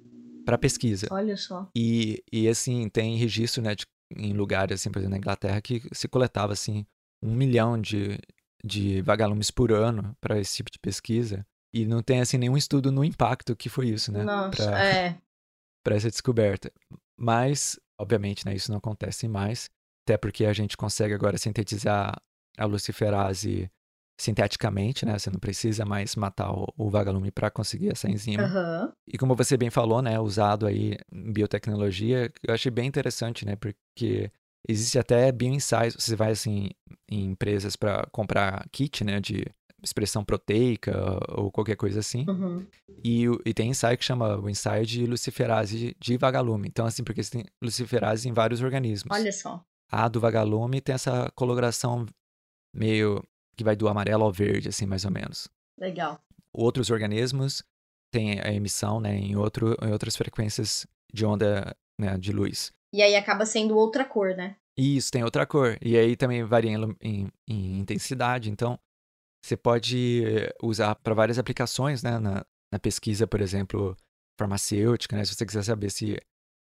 para 0.44 0.58
pesquisa. 0.58 1.08
Olha 1.10 1.36
só. 1.38 1.66
E, 1.74 2.22
e 2.30 2.46
assim, 2.46 2.86
tem 2.90 3.16
registro, 3.16 3.62
né, 3.62 3.74
de, 3.74 3.86
em 4.14 4.34
lugares, 4.34 4.80
assim, 4.80 4.90
por 4.90 4.98
exemplo, 4.98 5.12
na 5.12 5.18
Inglaterra, 5.18 5.60
que 5.62 5.82
se 5.92 6.06
coletava, 6.06 6.52
assim, 6.52 6.86
um 7.22 7.34
milhão 7.34 7.80
de, 7.80 8.18
de 8.62 9.00
vagalumes 9.00 9.50
por 9.50 9.72
ano 9.72 10.14
para 10.20 10.38
esse 10.38 10.56
tipo 10.56 10.70
de 10.70 10.78
pesquisa. 10.78 11.46
E 11.74 11.86
não 11.86 12.02
tem, 12.02 12.20
assim, 12.20 12.36
nenhum 12.36 12.56
estudo 12.56 12.92
no 12.92 13.02
impacto 13.02 13.56
que 13.56 13.70
foi 13.70 13.88
isso, 13.88 14.12
né? 14.12 14.22
Nossa, 14.22 14.70
pra, 14.70 14.84
é. 14.84 15.18
pra 15.84 15.96
essa 15.96 16.10
descoberta. 16.10 16.70
Mas, 17.18 17.78
obviamente, 17.98 18.44
né, 18.44 18.54
isso 18.54 18.70
não 18.70 18.78
acontece 18.78 19.26
mais. 19.28 19.70
Até 20.06 20.16
porque 20.16 20.44
a 20.44 20.52
gente 20.52 20.76
consegue 20.76 21.14
agora 21.14 21.38
sintetizar 21.38 22.20
a 22.56 22.64
luciferase 22.64 23.70
sinteticamente, 24.18 25.06
né? 25.06 25.18
Você 25.18 25.30
não 25.30 25.38
precisa 25.38 25.84
mais 25.84 26.16
matar 26.16 26.50
o, 26.52 26.66
o 26.76 26.90
vagalume 26.90 27.30
para 27.30 27.50
conseguir 27.50 27.90
essa 27.90 28.10
enzima. 28.10 28.42
Aham. 28.44 28.92
E 29.06 29.16
como 29.16 29.34
você 29.36 29.56
bem 29.56 29.70
falou, 29.70 30.02
né, 30.02 30.18
usado 30.18 30.66
aí 30.66 30.98
em 31.12 31.32
biotecnologia, 31.32 32.30
eu 32.46 32.52
achei 32.52 32.70
bem 32.70 32.86
interessante, 32.86 33.46
né, 33.46 33.54
porque 33.56 34.30
existe 34.68 34.98
até 34.98 35.30
bioinsights, 35.30 35.96
você 35.98 36.16
vai 36.16 36.32
assim 36.32 36.70
em 37.08 37.26
empresas 37.26 37.76
para 37.76 38.06
comprar 38.10 38.66
kit, 38.72 39.04
né, 39.04 39.20
de 39.20 39.46
expressão 39.80 40.24
proteica 40.24 40.92
ou 41.28 41.52
qualquer 41.52 41.76
coisa 41.76 42.00
assim, 42.00 42.24
Uhum. 42.28 42.66
e, 43.04 43.26
e 43.46 43.54
tem 43.54 43.70
ensaio 43.70 43.96
que 43.96 44.04
chama 44.04 44.36
o 44.36 44.50
ensaio 44.50 44.84
de 44.84 45.06
luciferase 45.06 45.78
de, 45.78 45.96
de 46.00 46.16
vagalume. 46.16 46.66
Então 46.66 46.84
assim, 46.84 47.04
porque 47.04 47.22
você 47.22 47.30
tem 47.30 47.44
luciferase 47.62 48.28
em 48.28 48.32
vários 48.32 48.60
organismos. 48.60 49.16
Olha 49.16 49.30
só. 49.30 49.62
A 49.90 50.08
do 50.08 50.18
vagalume 50.18 50.80
tem 50.80 50.96
essa 50.96 51.30
coloração 51.36 52.04
meio 52.74 53.22
que 53.58 53.64
vai 53.64 53.76
do 53.76 53.88
amarelo 53.88 54.24
ao 54.24 54.32
verde, 54.32 54.68
assim, 54.68 54.86
mais 54.86 55.04
ou 55.04 55.10
menos 55.10 55.48
Legal. 55.78 56.18
outros 56.52 56.88
organismos 56.90 57.62
têm 58.10 58.40
a 58.40 58.52
emissão 58.52 59.00
né, 59.00 59.14
em, 59.14 59.36
outro, 59.36 59.76
em 59.82 59.90
outras 59.92 60.16
frequências 60.16 60.86
de 61.12 61.26
onda 61.26 61.76
né, 62.00 62.16
de 62.16 62.32
luz. 62.32 62.72
E 62.94 63.02
aí 63.02 63.16
acaba 63.16 63.44
sendo 63.44 63.76
outra 63.76 64.04
cor, 64.04 64.34
né? 64.36 64.56
Isso 64.78 65.10
tem 65.10 65.24
outra 65.24 65.44
cor. 65.44 65.76
E 65.82 65.96
aí 65.98 66.16
também 66.16 66.44
varia 66.44 66.70
em, 66.70 66.96
em- 67.02 67.28
em 67.48 67.78
intensidade. 67.80 68.48
Então, 68.50 68.78
você 69.44 69.56
pode 69.56 70.22
usar 70.62 70.94
para 70.94 71.12
várias 71.14 71.38
aplicações, 71.38 72.02
né? 72.02 72.18
Na, 72.18 72.46
na 72.72 72.78
pesquisa, 72.78 73.26
por 73.26 73.40
exemplo, 73.40 73.96
farmacêutica, 74.38 75.16
né? 75.16 75.24
Se 75.24 75.34
você 75.34 75.44
quiser 75.44 75.64
saber 75.64 75.90
se, 75.90 76.16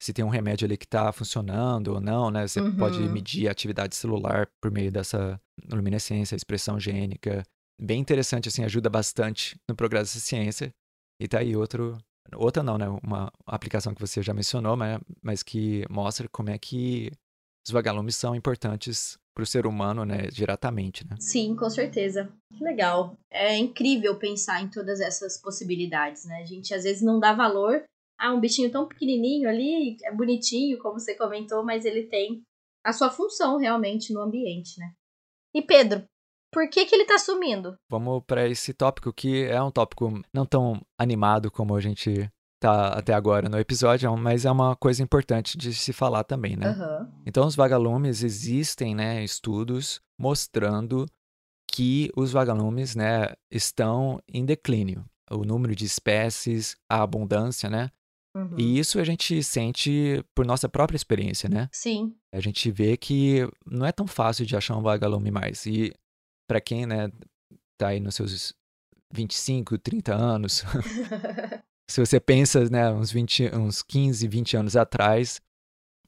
se 0.00 0.12
tem 0.12 0.24
um 0.24 0.28
remédio 0.28 0.64
ali 0.66 0.76
que 0.76 0.84
está 0.84 1.12
funcionando 1.12 1.94
ou 1.94 2.00
não, 2.00 2.30
né? 2.30 2.46
Você 2.46 2.60
pode 2.72 3.00
Uhum. 3.02 3.10
medir 3.12 3.48
a 3.48 3.52
atividade 3.52 3.96
celular 3.96 4.48
por 4.60 4.70
meio 4.70 4.92
dessa 4.92 5.40
luminescência, 5.72 6.36
expressão 6.36 6.78
gênica. 6.78 7.42
Bem 7.80 8.00
interessante, 8.00 8.48
assim, 8.48 8.64
ajuda 8.64 8.88
bastante 8.88 9.56
no 9.68 9.74
progresso 9.76 10.14
da 10.14 10.20
ciência. 10.20 10.72
E 11.20 11.26
tá 11.28 11.38
aí 11.40 11.56
outro... 11.56 11.98
Outra 12.36 12.62
não, 12.62 12.76
né? 12.76 12.86
Uma 13.02 13.32
aplicação 13.46 13.94
que 13.94 14.00
você 14.00 14.22
já 14.22 14.34
mencionou, 14.34 14.76
mas, 14.76 15.00
mas 15.22 15.42
que 15.42 15.84
mostra 15.88 16.28
como 16.28 16.50
é 16.50 16.58
que 16.58 17.10
os 17.66 17.72
vagalumes 17.72 18.16
são 18.16 18.34
importantes 18.34 19.16
para 19.34 19.42
o 19.42 19.46
ser 19.46 19.66
humano, 19.66 20.04
né? 20.04 20.26
Diretamente, 20.30 21.06
né? 21.08 21.16
Sim, 21.18 21.56
com 21.56 21.70
certeza. 21.70 22.30
Que 22.54 22.62
legal. 22.62 23.16
É 23.30 23.56
incrível 23.56 24.16
pensar 24.18 24.60
em 24.62 24.68
todas 24.68 25.00
essas 25.00 25.38
possibilidades, 25.38 26.26
né? 26.26 26.42
A 26.42 26.44
gente 26.46 26.74
às 26.74 26.84
vezes 26.84 27.02
não 27.02 27.18
dá 27.18 27.32
valor 27.32 27.82
a 28.18 28.32
um 28.32 28.40
bichinho 28.40 28.70
tão 28.70 28.86
pequenininho 28.86 29.48
ali, 29.48 29.96
é 30.02 30.12
bonitinho, 30.12 30.78
como 30.78 30.98
você 30.98 31.14
comentou, 31.14 31.64
mas 31.64 31.84
ele 31.84 32.04
tem 32.04 32.42
a 32.84 32.92
sua 32.92 33.10
função 33.10 33.58
realmente 33.58 34.12
no 34.12 34.20
ambiente, 34.20 34.78
né? 34.78 34.92
E 35.54 35.62
Pedro, 35.62 36.04
por 36.52 36.68
que 36.68 36.84
que 36.84 36.94
ele 36.94 37.04
tá 37.04 37.18
sumindo? 37.18 37.76
Vamos 37.90 38.22
para 38.26 38.48
esse 38.48 38.72
tópico 38.72 39.12
que 39.12 39.44
é 39.44 39.62
um 39.62 39.70
tópico 39.70 40.20
não 40.32 40.46
tão 40.46 40.80
animado 40.98 41.50
como 41.50 41.74
a 41.76 41.80
gente 41.80 42.30
tá 42.60 42.88
até 42.88 43.14
agora 43.14 43.48
no 43.48 43.58
episódio, 43.58 44.14
mas 44.16 44.44
é 44.44 44.50
uma 44.50 44.74
coisa 44.74 45.02
importante 45.02 45.56
de 45.56 45.72
se 45.72 45.92
falar 45.92 46.24
também, 46.24 46.56
né? 46.56 46.68
Aham. 46.68 47.12
Então, 47.24 47.46
os 47.46 47.54
vagalumes 47.54 48.22
existem, 48.22 48.94
né, 48.94 49.22
estudos 49.22 50.00
mostrando 50.18 51.06
que 51.70 52.10
os 52.16 52.32
vagalumes, 52.32 52.96
né, 52.96 53.34
estão 53.50 54.20
em 54.26 54.44
declínio. 54.44 55.04
O 55.30 55.44
número 55.44 55.76
de 55.76 55.84
espécies, 55.84 56.76
a 56.90 57.02
abundância, 57.02 57.68
né? 57.68 57.90
Uhum. 58.36 58.56
E 58.58 58.78
isso 58.78 59.00
a 59.00 59.04
gente 59.04 59.42
sente 59.42 60.24
por 60.34 60.46
nossa 60.46 60.68
própria 60.68 60.96
experiência, 60.96 61.48
né? 61.48 61.68
Sim. 61.72 62.14
A 62.32 62.40
gente 62.40 62.70
vê 62.70 62.96
que 62.96 63.48
não 63.66 63.86
é 63.86 63.92
tão 63.92 64.06
fácil 64.06 64.46
de 64.46 64.56
achar 64.56 64.76
um 64.76 64.82
vagalume 64.82 65.30
mais. 65.30 65.66
E 65.66 65.92
para 66.48 66.60
quem, 66.60 66.86
né, 66.86 67.10
tá 67.78 67.88
aí 67.88 68.00
nos 68.00 68.14
seus 68.14 68.54
25, 69.12 69.78
30 69.78 70.14
anos, 70.14 70.64
se 71.90 72.04
você 72.04 72.20
pensa, 72.20 72.68
né, 72.68 72.90
uns 72.90 73.10
20, 73.10 73.54
uns 73.54 73.82
15, 73.82 74.28
20 74.28 74.56
anos 74.56 74.76
atrás, 74.76 75.40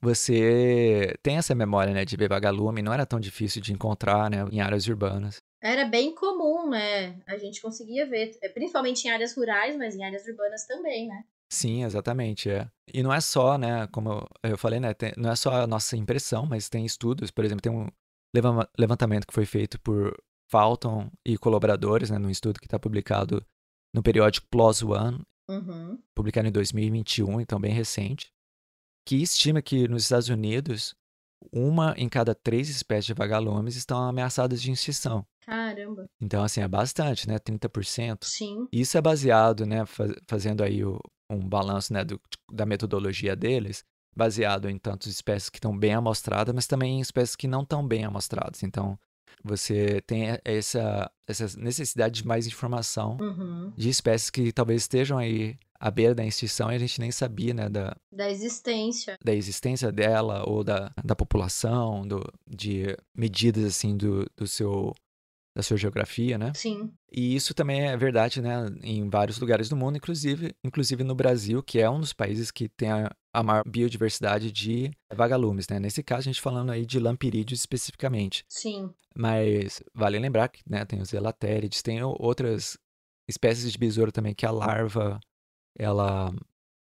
você 0.01 1.15
tem 1.23 1.37
essa 1.37 1.55
memória, 1.55 1.93
né, 1.93 2.05
de 2.05 2.17
ver 2.17 2.29
vagalume, 2.29 2.83
não 2.83 2.93
era 2.93 3.07
tão 3.07 3.21
difícil 3.21 3.61
de 3.61 3.73
encontrar, 3.73 4.31
né, 4.31 4.47
em 4.51 4.61
áreas 4.61 4.87
urbanas. 4.87 5.37
Era 5.63 5.85
bem 5.85 6.15
comum, 6.15 6.71
né? 6.71 7.21
A 7.27 7.37
gente 7.37 7.61
conseguia 7.61 8.07
ver, 8.07 8.35
é, 8.43 8.49
principalmente 8.49 9.05
em 9.05 9.11
áreas 9.11 9.37
rurais, 9.37 9.77
mas 9.77 9.95
em 9.95 10.03
áreas 10.03 10.27
urbanas 10.27 10.67
também, 10.67 11.07
né? 11.07 11.23
Sim, 11.53 11.85
exatamente, 11.85 12.49
é. 12.49 12.71
E 12.93 13.03
não 13.03 13.13
é 13.13 13.21
só, 13.21 13.59
né, 13.59 13.87
como 13.89 14.27
eu 14.43 14.57
falei, 14.57 14.79
né, 14.79 14.95
tem- 14.95 15.13
não 15.17 15.31
é 15.31 15.37
só 15.37 15.63
a 15.63 15.67
nossa 15.67 15.97
impressão, 15.97 16.47
mas 16.47 16.69
tem 16.69 16.85
estudos, 16.87 17.31
por 17.31 17.45
exemplo, 17.45 17.61
tem 17.63 17.73
um 17.73 17.89
leva- 18.35 18.69
levantamento 18.79 19.27
que 19.27 19.35
foi 19.35 19.45
feito 19.45 19.81
por 19.81 20.17
Falton 20.51 21.11
e 21.27 21.37
colaboradores, 21.37 22.11
né, 22.11 22.19
num 22.19 22.31
estudo 22.31 22.61
que 22.61 22.67
está 22.67 22.79
publicado 22.79 23.45
no 23.95 24.03
periódico 24.03 24.47
PLOS 24.49 24.83
ONE, 24.83 25.21
Uhum. 25.51 25.99
publicado 26.15 26.47
em 26.47 26.53
2021, 26.53 27.41
então 27.41 27.61
bem 27.61 27.73
recente, 27.73 28.33
que 29.07 29.17
estima 29.17 29.61
que 29.61 29.89
nos 29.89 30.05
Estados 30.05 30.29
Unidos, 30.29 30.95
uma 31.53 31.95
em 31.97 32.09
cada 32.09 32.33
três 32.35 32.69
espécies 32.69 33.07
de 33.07 33.15
vagalumes 33.15 33.75
estão 33.75 33.99
ameaçadas 34.03 34.61
de 34.63 34.71
extinção. 34.71 35.27
Caramba. 35.45 36.07
Então, 36.21 36.45
assim, 36.45 36.61
é 36.61 36.69
bastante, 36.69 37.27
né, 37.27 37.39
30%. 37.41 38.25
Sim. 38.27 38.69
Isso 38.71 38.97
é 38.97 39.01
baseado, 39.01 39.67
né, 39.67 39.85
fa- 39.87 40.15
fazendo 40.29 40.63
aí 40.63 40.85
o- 40.85 41.01
um 41.31 41.39
balanço, 41.49 41.93
né, 41.93 42.05
do- 42.05 42.21
da 42.53 42.67
metodologia 42.67 43.35
deles, 43.37 43.85
baseado 44.17 44.69
em 44.69 44.77
tantas 44.79 45.07
espécies 45.13 45.49
que 45.49 45.59
estão 45.59 45.77
bem 45.77 45.95
amostradas, 45.95 46.55
mas 46.55 46.67
também 46.67 46.99
em 46.99 47.01
espécies 47.01 47.37
que 47.37 47.47
não 47.47 47.63
estão 47.63 47.87
bem 47.87 48.05
amostradas. 48.05 48.63
Então, 48.63 48.99
você 49.43 50.03
tem 50.07 50.39
essa, 50.45 51.11
essa 51.27 51.59
necessidade 51.59 52.21
de 52.23 52.27
mais 52.27 52.47
informação 52.47 53.17
Uhum. 53.21 53.73
de 53.77 53.89
espécies 53.89 54.29
que 54.31 54.53
talvez 54.53 54.83
estejam 54.83 55.17
aí 55.17 55.57
à 55.79 55.91
beira 55.91 56.15
da 56.15 56.27
extinção 56.27 56.71
e 56.71 56.75
a 56.75 56.79
gente 56.79 57.01
nem 57.01 57.11
sabia, 57.11 57.55
né, 57.55 57.69
da, 57.69 57.97
Da 58.13 58.29
existência. 58.31 59.17
da 59.25 59.33
existência 59.33 59.91
dela 59.91 60.43
ou 60.47 60.63
da, 60.63 60.93
da 61.03 61.15
população, 61.17 62.07
do, 62.07 62.21
de 62.47 62.95
medidas, 63.17 63.65
assim, 63.65 63.97
do, 63.97 64.27
do 64.37 64.47
seu, 64.47 64.93
da 65.55 65.63
sua 65.63 65.77
geografia, 65.77 66.39
né? 66.39 66.53
Sim. 66.55 66.93
E 67.11 67.35
isso 67.35 67.53
também 67.55 67.89
é 67.89 67.97
verdade, 67.97 68.41
né, 68.41 68.67
em 68.83 69.09
vários 69.09 69.39
lugares 69.39 69.69
do 69.69 69.77
mundo, 69.77 69.97
inclusive, 69.97 70.55
inclusive 70.63 71.03
no 71.03 71.15
Brasil, 71.15 71.63
que 71.63 71.81
é 71.81 71.91
um 71.91 72.01
dos 72.01 72.13
países 72.13 72.51
que 72.51 72.69
tem 72.69 72.91
a, 72.91 73.11
a 73.33 73.43
maior 73.43 73.65
biodiversidade 73.67 74.53
de 74.53 74.91
vagalumes, 75.13 75.69
né? 75.69 75.81
Nesse 75.81 76.03
caso, 76.03 76.21
a 76.21 76.33
gente 76.33 76.41
falando 76.41 76.71
aí 76.71 76.87
de 76.87 77.01
lampirídeos 77.01 77.61
especificamente. 77.61 78.45
Sim. 78.49 78.91
Mas 79.15 79.83
vale 79.93 80.19
lembrar 80.19 80.49
que, 80.49 80.63
né, 80.69 80.85
tem 80.85 81.01
os 81.01 81.13
elatérides, 81.13 81.83
tem 81.83 82.03
outras 82.03 82.79
espécies 83.29 83.73
de 83.73 83.79
besouro 83.79 84.13
também 84.13 84.35
que 84.35 84.47
a 84.47 84.51
larva, 84.51 85.19
ela 85.77 86.33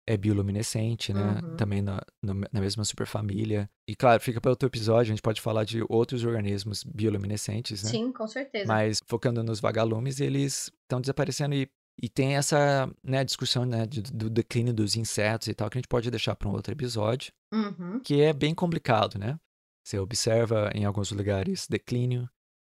é 0.08 0.16
bioluminescente, 0.18 1.14
né? 1.14 1.40
Uhum. 1.44 1.56
Também 1.56 1.82
na, 1.82 2.00
na 2.22 2.62
mesma 2.62 2.84
superfamília. 2.86 3.70
E 3.90 3.96
claro, 3.96 4.22
fica 4.22 4.40
para 4.40 4.52
outro 4.52 4.68
episódio, 4.68 5.12
a 5.12 5.16
gente 5.16 5.22
pode 5.22 5.42
falar 5.42 5.64
de 5.64 5.84
outros 5.90 6.24
organismos 6.24 6.84
bioluminescentes, 6.84 7.84
né? 7.84 7.90
Sim, 7.90 8.12
com 8.12 8.28
certeza. 8.28 8.68
Mas 8.68 9.02
focando 9.08 9.44
nos 9.44 9.60
vagalumes, 9.60 10.20
eles 10.20 10.72
estão 10.84 11.02
desaparecendo 11.02 11.56
e, 11.56 11.68
e 12.02 12.08
tem 12.10 12.36
essa 12.36 12.88
né, 13.04 13.24
discussão 13.24 13.66
né, 13.66 13.86
de- 13.88 14.02
do 14.04 14.30
declínio 14.30 14.74
dos 14.74 14.96
insetos 14.96 15.48
e 15.48 15.54
tal, 15.54 15.70
que 15.70 15.78
a 15.78 15.80
gente 15.80 15.88
pode 15.88 16.12
deixar 16.12 16.36
para 16.36 16.48
um 16.50 16.52
outro 16.54 16.72
episódio, 16.74 17.32
Uhum. 17.54 18.00
que 18.02 18.22
é 18.22 18.34
bem 18.34 18.54
complicado, 18.54 19.18
né? 19.18 19.40
Você 19.88 19.98
observa 20.00 20.70
em 20.76 20.84
alguns 20.86 21.12
lugares 21.12 21.68
declínio, 21.68 22.30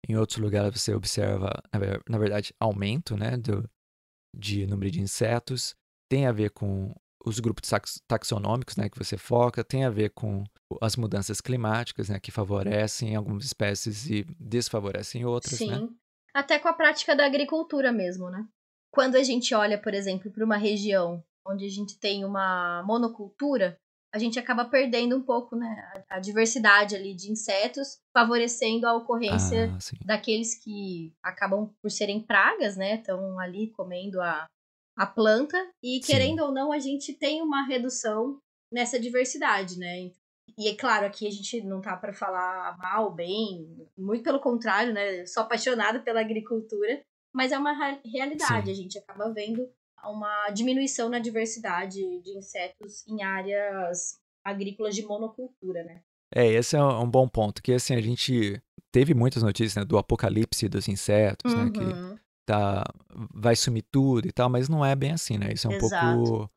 em 0.09 0.16
outros 0.16 0.38
lugares 0.38 0.81
você 0.81 0.92
observa, 0.94 1.51
na 2.09 2.18
verdade, 2.18 2.53
aumento 2.61 3.16
né, 3.16 3.37
do, 3.37 3.68
de 4.37 4.66
número 4.66 4.90
de 4.90 5.01
insetos. 5.01 5.75
Tem 6.11 6.27
a 6.27 6.33
ver 6.33 6.51
com 6.51 6.94
os 7.25 7.41
grupos 7.41 7.69
tax- 7.69 8.03
taxonômicos 8.07 8.77
né, 8.77 8.89
que 8.89 8.99
você 8.99 9.17
foca, 9.17 9.65
tem 9.65 9.85
a 9.85 9.91
ver 9.91 10.11
com 10.11 10.45
as 10.81 10.97
mudanças 10.97 11.41
climáticas 11.41 12.09
né, 12.09 12.21
que 12.21 12.31
favorecem 12.31 13.17
algumas 13.17 13.45
espécies 13.45 14.09
e 14.11 14.25
desfavorecem 14.39 15.25
outras, 15.25 15.59
Sim. 15.59 15.71
né? 15.71 15.89
Até 16.35 16.59
com 16.59 16.69
a 16.69 16.73
prática 16.73 17.15
da 17.15 17.25
agricultura 17.25 17.93
mesmo, 17.93 18.29
né? 18.29 18.47
Quando 18.91 19.17
a 19.17 19.23
gente 19.23 19.55
olha, 19.55 19.81
por 19.81 19.95
exemplo, 19.95 20.31
para 20.31 20.45
uma 20.45 20.57
região 20.57 21.23
onde 21.47 21.65
a 21.65 21.71
gente 21.71 21.99
tem 21.99 22.25
uma 22.25 22.83
monocultura, 22.85 23.79
a 24.15 24.19
gente 24.19 24.39
acaba 24.39 24.65
perdendo 24.65 25.17
um 25.17 25.23
pouco, 25.23 25.57
né, 25.57 26.05
a, 26.09 26.21
diversidade 26.21 26.95
ali 26.95 27.15
de 27.15 27.33
insetos, 27.33 27.99
favorecendo 28.13 28.87
a 28.87 28.95
ocorrência 28.95 29.73
Ah, 29.73 29.79
daqueles 30.05 30.55
que 30.55 31.13
acabam 31.21 31.69
por 31.83 31.91
serem 31.91 32.21
pragas, 32.21 32.77
né? 32.77 32.95
Estão 32.95 33.39
ali 33.41 33.71
comendo 33.71 34.21
a, 34.21 34.47
a 34.97 35.07
planta 35.07 35.57
e, 35.83 36.01
Sim. 36.03 36.13
querendo 36.13 36.41
ou 36.41 36.53
não, 36.53 36.73
a 36.73 36.79
gente 36.79 37.13
tem 37.13 37.43
uma 37.43 37.67
redução 37.67 38.39
nessa 38.73 38.99
diversidade, 38.99 39.79
né? 39.79 40.11
E 40.59 40.69
é 40.69 40.75
claro, 40.75 41.07
aqui 41.07 41.27
a 41.27 41.31
gente 41.31 41.61
não 41.63 41.81
tá 41.81 41.97
para 41.97 42.13
falar 42.13 42.77
mal, 42.79 43.13
bem, 43.13 43.89
muito 43.97 44.23
pelo 44.23 44.41
contrário, 44.41 44.93
né? 44.93 45.23
Eu 45.23 45.27
sou 45.27 45.43
apaixonada 45.43 46.01
pela 46.01 46.21
agricultura, 46.21 47.03
mas 47.35 47.51
é 47.51 47.59
uma 47.59 47.73
realidade. 48.05 48.67
Sim. 48.67 48.73
A 48.73 48.75
gente 48.75 48.99
acaba 48.99 49.33
vendo 49.33 49.69
uma 50.05 50.51
diminuição 50.51 51.09
na 51.09 51.19
diversidade 51.19 51.99
de 52.21 52.37
insetos 52.37 53.07
em 53.09 53.23
áreas 53.23 54.19
agrícolas 54.45 54.95
de 54.95 55.03
monocultura, 55.05 55.83
né? 55.83 56.03
É, 56.35 56.47
esse 56.47 56.77
é 56.77 56.83
um 56.83 57.09
bom 57.09 57.29
ponto, 57.29 57.63
que 57.63 57.73
assim, 57.73 57.95
a 57.95 58.01
gente 58.01 58.61
teve 58.93 59.15
muitas 59.15 59.43
notícias, 59.43 59.77
né, 59.77 59.85
do 59.85 59.97
apocalipse 59.97 60.69
dos 60.69 60.89
insetos, 60.89 61.55
né, 61.55 61.71
que 61.71 61.81
Uhum. 61.81 62.19
Tá, 62.47 62.85
vai 63.33 63.57
sumir 63.57 63.85
tudo 63.91 64.27
e 64.29 64.33
tal, 64.33 64.49
mas 64.51 64.69
não 64.69 64.85
é 64.85 64.95
bem 64.95 65.13
assim, 65.13 65.39
né, 65.39 65.53
isso 65.53 65.67
é 65.67 65.71
um 65.71 65.75
Exato. 65.75 66.17
pouco 66.19 66.51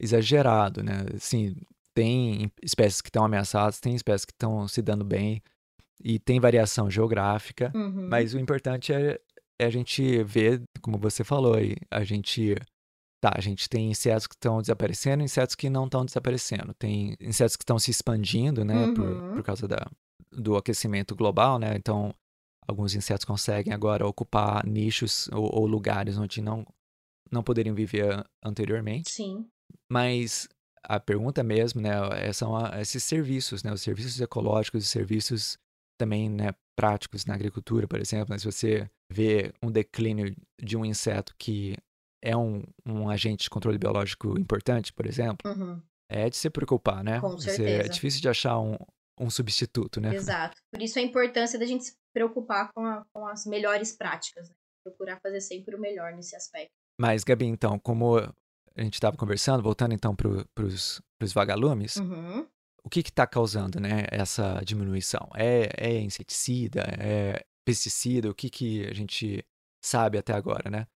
exagerado, 0.00 0.82
né, 0.82 1.04
assim, 1.14 1.54
tem 1.94 2.50
espécies 2.62 3.00
que 3.00 3.08
estão 3.08 3.24
ameaçadas, 3.24 3.80
tem 3.80 3.94
espécies 3.94 4.24
que 4.24 4.32
estão 4.32 4.66
se 4.68 4.80
dando 4.82 5.04
bem, 5.04 5.42
e 6.02 6.18
tem 6.18 6.40
variação 6.40 6.90
geográfica, 6.90 7.70
Uhum. 7.74 8.08
mas 8.08 8.32
o 8.32 8.38
importante 8.38 8.92
é, 8.92 9.20
é 9.60 9.66
a 9.66 9.70
gente 9.70 10.22
ver, 10.24 10.62
como 10.80 10.96
você 10.98 11.22
falou 11.22 11.54
aí, 11.54 11.76
a 11.90 12.02
gente. 12.04 12.54
Tá, 13.22 13.32
a 13.36 13.40
gente 13.42 13.68
tem 13.68 13.90
insetos 13.90 14.26
que 14.26 14.34
estão 14.34 14.62
desaparecendo 14.62 15.22
insetos 15.22 15.54
que 15.54 15.68
não 15.68 15.84
estão 15.84 16.06
desaparecendo. 16.06 16.72
Tem 16.72 17.14
insetos 17.20 17.54
que 17.54 17.62
estão 17.62 17.78
se 17.78 17.90
expandindo, 17.90 18.64
né, 18.64 18.86
Uhum. 18.86 18.94
por, 18.94 19.34
por 19.34 19.42
causa 19.42 19.68
da, 19.68 19.86
do 20.32 20.56
aquecimento 20.56 21.14
global, 21.14 21.58
né? 21.58 21.74
Então, 21.76 22.14
alguns 22.68 22.94
insetos 22.94 23.24
conseguem 23.24 23.72
agora 23.72 24.06
ocupar 24.06 24.64
nichos 24.66 25.28
ou, 25.32 25.50
ou 25.60 25.66
lugares 25.66 26.16
onde 26.18 26.40
não, 26.40 26.64
não 27.30 27.42
poderiam 27.42 27.74
viver 27.74 28.12
an- 28.12 28.24
anteriormente. 28.44 29.10
Sim. 29.10 29.48
Mas 29.90 30.48
a 30.84 30.98
pergunta 31.00 31.42
mesmo, 31.42 31.80
né, 31.80 31.90
é- 32.14 32.32
são 32.32 32.56
a- 32.56 32.80
esses 32.80 33.02
serviços, 33.04 33.62
né, 33.62 33.72
os 33.72 33.82
serviços 33.82 34.20
ecológicos, 34.20 34.84
os 34.84 34.90
serviços 34.90 35.58
também, 35.98 36.28
né, 36.30 36.54
práticos 36.78 37.26
na 37.26 37.34
agricultura, 37.34 37.86
por 37.86 38.00
exemplo, 38.00 38.32
né, 38.32 38.38
se 38.38 38.44
você 38.46 38.88
vê 39.12 39.52
um 39.62 39.70
declínio 39.70 40.34
de 40.62 40.76
um 40.76 40.84
inseto 40.84 41.34
que 41.38 41.76
é 42.22 42.36
um, 42.36 42.62
um 42.86 43.08
agente 43.08 43.44
de 43.44 43.50
controle 43.50 43.78
biológico 43.78 44.38
importante, 44.38 44.92
por 44.92 45.06
exemplo, 45.06 45.50
Uhum. 45.50 45.80
é 46.10 46.28
de 46.30 46.36
se 46.36 46.48
preocupar, 46.50 47.02
né? 47.04 47.20
Com 47.20 47.30
Você- 47.30 47.50
certeza. 47.56 47.82
é 47.82 47.88
difícil 47.88 48.20
de 48.20 48.28
achar 48.28 48.58
um, 48.58 48.76
um 49.18 49.28
substituto, 49.30 50.00
né? 50.00 50.14
Exato. 50.14 50.56
Por 50.72 50.82
isso 50.82 50.98
a 50.98 51.02
importância 51.02 51.58
da 51.58 51.66
gente 51.66 51.84
se 51.84 51.94
preocupar 52.12 52.72
com, 52.72 52.84
a- 52.84 53.04
com 53.12 53.26
as 53.26 53.46
melhores 53.46 53.92
práticas, 53.96 54.48
né? 54.48 54.54
Procurar 54.84 55.20
fazer 55.20 55.40
sempre 55.40 55.74
o 55.76 55.80
melhor 55.80 56.12
nesse 56.12 56.34
aspecto. 56.34 56.72
Mas, 56.98 57.22
Gabi, 57.24 57.46
então, 57.46 57.78
como 57.78 58.16
a 58.18 58.82
gente 58.82 58.94
estava 58.94 59.16
conversando, 59.16 59.62
voltando 59.62 59.92
então 59.94 60.14
para 60.16 60.28
os 60.64 61.00
vagalumes, 61.34 61.96
Uhum. 61.96 62.46
o 62.84 62.88
que 62.88 63.00
está 63.00 63.26
causando 63.26 63.78
né, 63.80 64.06
essa 64.10 64.60
diminuição? 64.64 65.28
É, 65.34 65.68
é 65.76 66.00
inseticida? 66.00 66.82
É 66.98 67.44
pesticida? 67.64 68.30
O 68.30 68.34
que, 68.34 68.48
que 68.50 68.86
a 68.86 68.94
gente 68.94 69.44
sabe 69.84 70.18
até 70.18 70.32
agora, 70.32 70.70
né? 70.70 70.86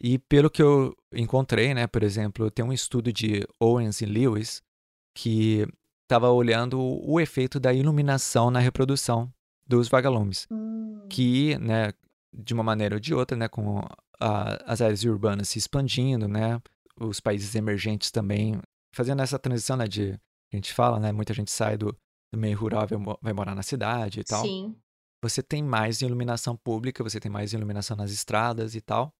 E 0.00 0.18
pelo 0.18 0.48
que 0.50 0.62
eu 0.62 0.94
encontrei, 1.12 1.74
né, 1.74 1.86
por 1.86 2.02
exemplo, 2.02 2.50
tem 2.50 2.64
um 2.64 2.72
estudo 2.72 3.12
de 3.12 3.46
Owens 3.60 4.00
e 4.00 4.06
Lewis 4.06 4.62
que 5.16 5.66
estava 6.04 6.30
olhando 6.30 6.80
o 6.80 7.20
efeito 7.20 7.58
da 7.60 7.72
iluminação 7.74 8.50
na 8.50 8.60
reprodução 8.60 9.30
dos 9.68 9.88
vagalumes, 9.88 10.46
Hum. 10.50 11.06
que, 11.10 11.56
né, 11.58 11.92
de 12.32 12.54
uma 12.54 12.62
maneira 12.62 12.96
ou 12.96 13.00
de 13.00 13.14
outra, 13.14 13.36
né, 13.36 13.48
com 13.48 13.78
a- 14.20 14.58
as 14.66 14.80
áreas 14.80 15.04
urbanas 15.04 15.48
se 15.50 15.58
expandindo, 15.58 16.26
né, 16.26 16.60
os 17.00 17.20
países 17.20 17.54
emergentes 17.54 18.10
também 18.10 18.58
fazendo 18.94 19.22
essa 19.22 19.38
transição, 19.38 19.76
né, 19.76 19.86
de 19.86 20.12
a 20.52 20.56
gente 20.56 20.72
fala, 20.72 20.98
né, 20.98 21.12
muita 21.12 21.34
gente 21.34 21.50
sai 21.50 21.76
do, 21.76 21.92
do 22.32 22.38
meio 22.38 22.56
rural 22.58 22.84
e 22.84 22.96
vai, 22.96 23.16
vai 23.22 23.32
morar 23.32 23.54
na 23.54 23.62
cidade 23.62 24.20
e 24.20 24.24
tal. 24.24 24.42
Sim. 24.44 24.74
Você 25.22 25.42
tem 25.42 25.62
mais 25.62 26.00
iluminação 26.00 26.56
pública, 26.56 27.02
você 27.04 27.20
tem 27.20 27.30
mais 27.30 27.52
iluminação 27.52 27.96
nas 27.96 28.10
estradas 28.10 28.74
e 28.74 28.80
tal. 28.80 29.12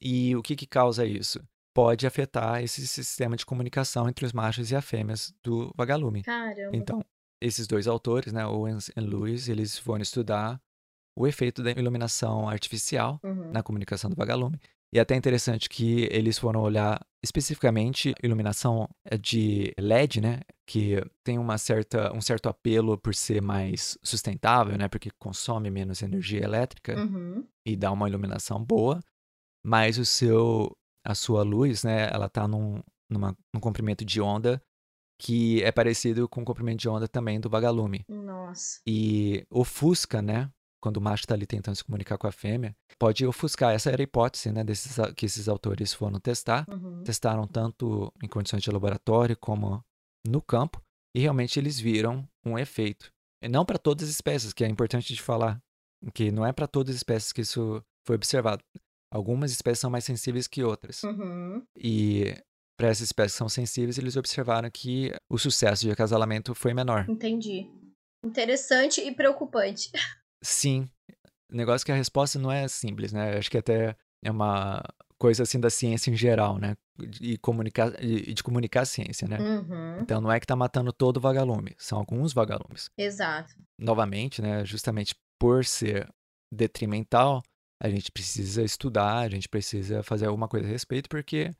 E 0.00 0.34
o 0.36 0.42
que 0.42 0.56
que 0.56 0.66
causa 0.66 1.04
isso? 1.06 1.40
Pode 1.74 2.06
afetar 2.06 2.62
esse 2.62 2.86
sistema 2.86 3.36
de 3.36 3.46
comunicação 3.46 4.08
entre 4.08 4.24
os 4.26 4.32
machos 4.32 4.70
e 4.70 4.76
as 4.76 4.84
fêmeas 4.84 5.32
do 5.42 5.72
vagalume. 5.76 6.22
Caramba. 6.22 6.76
Então, 6.76 7.04
esses 7.40 7.66
dois 7.66 7.86
autores, 7.86 8.32
né, 8.32 8.46
Owens 8.46 8.88
e 8.96 9.00
Lewis, 9.00 9.48
eles 9.48 9.78
foram 9.78 10.02
estudar 10.02 10.60
o 11.16 11.26
efeito 11.26 11.62
da 11.62 11.70
iluminação 11.72 12.48
artificial 12.48 13.18
Uhum. 13.22 13.50
na 13.52 13.62
comunicação 13.62 14.08
do 14.10 14.16
vagalume. 14.16 14.58
E 14.92 14.98
é 14.98 15.02
até 15.02 15.14
interessante 15.14 15.68
que 15.68 16.08
eles 16.10 16.36
foram 16.38 16.60
olhar 16.62 17.00
especificamente 17.22 18.12
iluminação 18.22 18.88
eh, 19.04 19.16
de 19.16 19.72
LED, 19.78 20.20
né, 20.20 20.40
que 20.66 20.96
tem 21.24 21.38
uma 21.38 21.58
certa, 21.58 22.12
um 22.14 22.20
certo 22.20 22.48
apelo 22.48 22.98
por 22.98 23.14
ser 23.14 23.40
mais 23.40 23.96
sustentável, 24.02 24.76
né, 24.76 24.88
porque 24.88 25.10
consome 25.18 25.70
menos 25.70 26.02
energia 26.02 26.42
elétrica 26.42 26.98
Uhum. 26.98 27.46
e 27.66 27.76
dá 27.76 27.92
uma 27.92 28.08
iluminação 28.08 28.62
boa, 28.64 29.00
mas 29.64 29.96
o 29.98 30.04
seu, 30.04 30.76
a 31.04 31.14
sua 31.14 31.42
luz, 31.42 31.84
né, 31.84 32.08
ela 32.12 32.28
tá 32.28 32.48
num, 32.48 32.82
numa, 33.08 33.36
num 33.54 33.60
comprimento 33.60 34.04
de 34.04 34.20
onda 34.20 34.60
que 35.20 35.62
é 35.62 35.70
parecido 35.70 36.26
com 36.26 36.40
o 36.40 36.44
comprimento 36.44 36.80
de 36.80 36.88
onda 36.88 37.06
também 37.06 37.38
do 37.38 37.50
vagalume. 37.50 38.04
Nossa. 38.08 38.80
E 38.86 39.44
ofusca, 39.50 40.22
né? 40.22 40.50
Quando 40.82 40.96
o 40.96 41.00
macho 41.00 41.24
está 41.24 41.34
ali 41.34 41.46
tentando 41.46 41.76
se 41.76 41.84
comunicar 41.84 42.16
com 42.16 42.26
a 42.26 42.32
fêmea, 42.32 42.74
pode 42.98 43.26
ofuscar. 43.26 43.74
Essa 43.74 43.90
era 43.90 44.00
a 44.00 44.04
hipótese, 44.04 44.50
né? 44.50 44.64
Desses, 44.64 44.96
que 45.14 45.26
esses 45.26 45.46
autores 45.46 45.92
foram 45.92 46.18
testar. 46.18 46.64
Uhum. 46.70 47.04
Testaram 47.04 47.46
tanto 47.46 48.10
em 48.22 48.26
condições 48.26 48.62
de 48.62 48.70
laboratório 48.70 49.36
como 49.36 49.84
no 50.26 50.40
campo. 50.40 50.82
E 51.14 51.20
realmente 51.20 51.60
eles 51.60 51.78
viram 51.78 52.26
um 52.46 52.58
efeito. 52.58 53.12
E 53.42 53.48
não 53.48 53.66
para 53.66 53.78
todas 53.78 54.08
as 54.08 54.14
espécies, 54.14 54.54
que 54.54 54.64
é 54.64 54.68
importante 54.68 55.12
de 55.12 55.20
falar. 55.20 55.60
Que 56.14 56.30
não 56.30 56.46
é 56.46 56.52
para 56.52 56.66
todas 56.66 56.94
as 56.94 56.96
espécies 56.96 57.30
que 57.30 57.42
isso 57.42 57.84
foi 58.06 58.16
observado. 58.16 58.64
Algumas 59.12 59.52
espécies 59.52 59.80
são 59.80 59.90
mais 59.90 60.04
sensíveis 60.04 60.46
que 60.46 60.64
outras. 60.64 61.02
Uhum. 61.02 61.62
E 61.76 62.34
para 62.80 62.88
essas 62.88 63.02
espécies 63.02 63.34
que 63.34 63.38
são 63.38 63.48
sensíveis, 63.48 63.98
eles 63.98 64.16
observaram 64.16 64.70
que 64.70 65.12
o 65.28 65.36
sucesso 65.36 65.82
de 65.82 65.90
acasalamento 65.90 66.54
foi 66.54 66.72
menor. 66.72 67.04
Entendi. 67.10 67.70
Interessante 68.24 69.02
e 69.02 69.12
preocupante. 69.14 69.90
Sim. 70.42 70.88
O 71.52 71.56
negócio 71.56 71.84
é 71.84 71.86
que 71.86 71.92
a 71.92 71.96
resposta 71.96 72.38
não 72.38 72.50
é 72.50 72.66
simples, 72.68 73.12
né? 73.12 73.36
Acho 73.36 73.50
que 73.50 73.58
até 73.58 73.94
é 74.24 74.30
uma 74.30 74.82
coisa 75.18 75.42
assim 75.42 75.60
da 75.60 75.68
ciência 75.68 76.10
em 76.10 76.16
geral, 76.16 76.56
né? 76.56 76.74
E 77.20 77.36
comunicar, 77.36 78.02
e 78.02 78.32
de 78.32 78.42
comunicar 78.42 78.82
a 78.82 78.86
ciência, 78.86 79.28
né? 79.28 79.38
Uhum. 79.38 80.00
Então 80.00 80.18
não 80.18 80.32
é 80.32 80.40
que 80.40 80.46
tá 80.46 80.56
matando 80.56 80.90
todo 80.90 81.18
o 81.18 81.20
vagalume, 81.20 81.74
são 81.76 81.98
alguns 81.98 82.32
vagalumes. 82.32 82.88
Exato. 82.96 83.54
Novamente, 83.78 84.40
né? 84.40 84.64
Justamente 84.64 85.14
por 85.38 85.66
ser 85.66 86.08
detrimental, 86.50 87.42
a 87.78 87.90
gente 87.90 88.10
precisa 88.10 88.62
estudar, 88.62 89.18
a 89.18 89.28
gente 89.28 89.50
precisa 89.50 90.02
fazer 90.02 90.26
alguma 90.26 90.48
coisa 90.48 90.66
a 90.66 90.70
respeito, 90.70 91.10
porque 91.10 91.50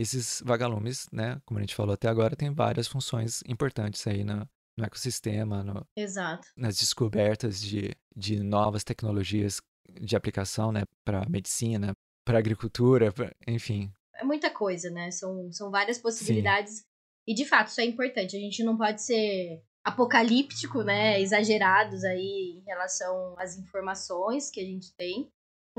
esses 0.00 0.40
vagalumes, 0.44 1.06
né? 1.12 1.40
Como 1.44 1.58
a 1.58 1.62
gente 1.62 1.74
falou 1.74 1.94
até 1.94 2.08
agora, 2.08 2.36
tem 2.36 2.54
várias 2.54 2.86
funções 2.86 3.42
importantes 3.46 4.06
aí 4.06 4.22
no, 4.22 4.48
no 4.76 4.84
ecossistema, 4.84 5.64
no, 5.64 5.84
Exato. 5.96 6.46
nas 6.56 6.78
descobertas 6.78 7.60
de, 7.60 7.96
de 8.14 8.40
novas 8.40 8.84
tecnologias 8.84 9.60
de 10.00 10.14
aplicação, 10.14 10.70
né, 10.70 10.82
para 11.04 11.28
medicina, 11.28 11.92
para 12.24 12.38
agricultura, 12.38 13.10
pra- 13.10 13.32
enfim. 13.46 13.90
É 14.14 14.22
muita 14.22 14.50
coisa, 14.50 14.88
né? 14.90 15.10
São, 15.10 15.50
são 15.50 15.70
várias 15.70 15.98
possibilidades. 15.98 16.84
E 17.26 17.34
de 17.34 17.44
fato, 17.44 17.68
isso 17.68 17.80
é 17.80 17.84
importante. 17.84 18.36
A 18.36 18.40
gente 18.40 18.62
não 18.62 18.76
pode 18.76 19.02
ser 19.02 19.62
apocalíptico, 19.82 20.82
né? 20.82 21.20
Exagerados 21.20 22.04
aí 22.04 22.60
em 22.60 22.64
relação 22.64 23.34
às 23.38 23.56
informações 23.56 24.50
que 24.50 24.60
a 24.60 24.64
gente 24.64 24.94
tem. 24.96 25.28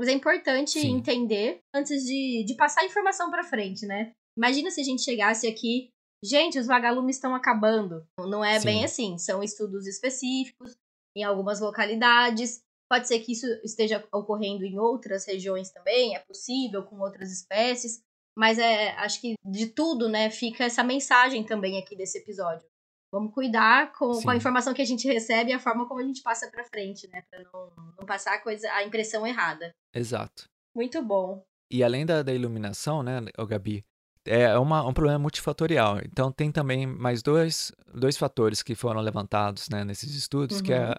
Mas 0.00 0.08
é 0.08 0.12
importante 0.12 0.80
Sim. 0.80 0.96
entender 0.96 1.60
antes 1.74 2.04
de, 2.04 2.42
de 2.42 2.54
passar 2.54 2.80
a 2.80 2.86
informação 2.86 3.30
pra 3.30 3.44
frente, 3.44 3.84
né? 3.84 4.12
Imagina 4.34 4.70
se 4.70 4.80
a 4.80 4.84
gente 4.84 5.02
chegasse 5.02 5.46
aqui, 5.46 5.90
gente, 6.24 6.58
os 6.58 6.66
vagalumes 6.66 7.16
estão 7.16 7.34
acabando. 7.34 8.02
Não 8.18 8.42
é 8.42 8.58
Sim. 8.58 8.64
bem 8.64 8.82
assim. 8.82 9.18
São 9.18 9.42
estudos 9.42 9.86
específicos 9.86 10.74
em 11.14 11.22
algumas 11.22 11.60
localidades. 11.60 12.62
Pode 12.90 13.08
ser 13.08 13.20
que 13.20 13.32
isso 13.32 13.44
esteja 13.62 14.02
ocorrendo 14.10 14.64
em 14.64 14.78
outras 14.78 15.26
regiões 15.26 15.70
também, 15.70 16.16
é 16.16 16.18
possível, 16.20 16.82
com 16.82 16.98
outras 17.00 17.30
espécies. 17.30 18.00
Mas 18.34 18.58
é, 18.58 18.92
acho 18.92 19.20
que 19.20 19.34
de 19.44 19.66
tudo, 19.66 20.08
né, 20.08 20.30
fica 20.30 20.64
essa 20.64 20.82
mensagem 20.82 21.44
também 21.44 21.78
aqui 21.78 21.94
desse 21.94 22.16
episódio. 22.16 22.66
Vamos 23.12 23.34
cuidar 23.34 23.92
com, 23.92 24.20
com 24.22 24.30
a 24.30 24.36
informação 24.36 24.72
que 24.72 24.82
a 24.82 24.84
gente 24.86 25.06
recebe 25.08 25.50
e 25.50 25.52
a 25.52 25.58
forma 25.58 25.86
como 25.88 26.00
a 26.00 26.04
gente 26.04 26.22
passa 26.22 26.48
pra 26.50 26.64
frente, 26.64 27.08
né? 27.08 27.22
Pra 27.30 27.40
não, 27.42 27.72
não 27.98 28.06
passar 28.06 28.34
a, 28.34 28.40
coisa, 28.40 28.70
a 28.72 28.84
impressão 28.84 29.26
errada. 29.26 29.74
Exato. 29.94 30.44
Muito 30.74 31.02
bom. 31.02 31.42
E 31.72 31.82
além 31.82 32.06
da, 32.06 32.22
da 32.22 32.32
iluminação, 32.32 33.02
né, 33.02 33.20
Gabi, 33.48 33.84
é 34.24 34.56
uma, 34.58 34.86
um 34.86 34.92
problema 34.92 35.18
multifatorial. 35.18 35.98
Então 36.04 36.30
tem 36.30 36.52
também 36.52 36.86
mais 36.86 37.22
dois, 37.22 37.72
dois 37.92 38.16
fatores 38.16 38.62
que 38.62 38.74
foram 38.74 39.00
levantados 39.00 39.68
né, 39.68 39.82
nesses 39.84 40.14
estudos, 40.14 40.60
que 40.60 40.72
é 40.72 40.84
Uhum. 40.86 40.92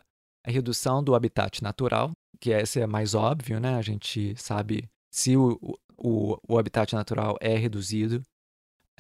a, 0.48 0.52
redução 0.52 1.04
do 1.04 1.14
habitat 1.16 1.62
natural, 1.64 2.12
que 2.40 2.50
esse 2.50 2.82
é 2.82 2.88
mais 2.88 3.14
óbvio, 3.14 3.60
né? 3.60 3.76
A 3.76 3.82
gente 3.82 4.36
sabe 4.36 4.90
se 5.14 5.38
o- 5.38 5.58
o, 5.98 6.36
o 6.50 6.58
habitat 6.58 6.94
natural 6.96 7.38
é 7.40 7.56
reduzido, 7.56 8.22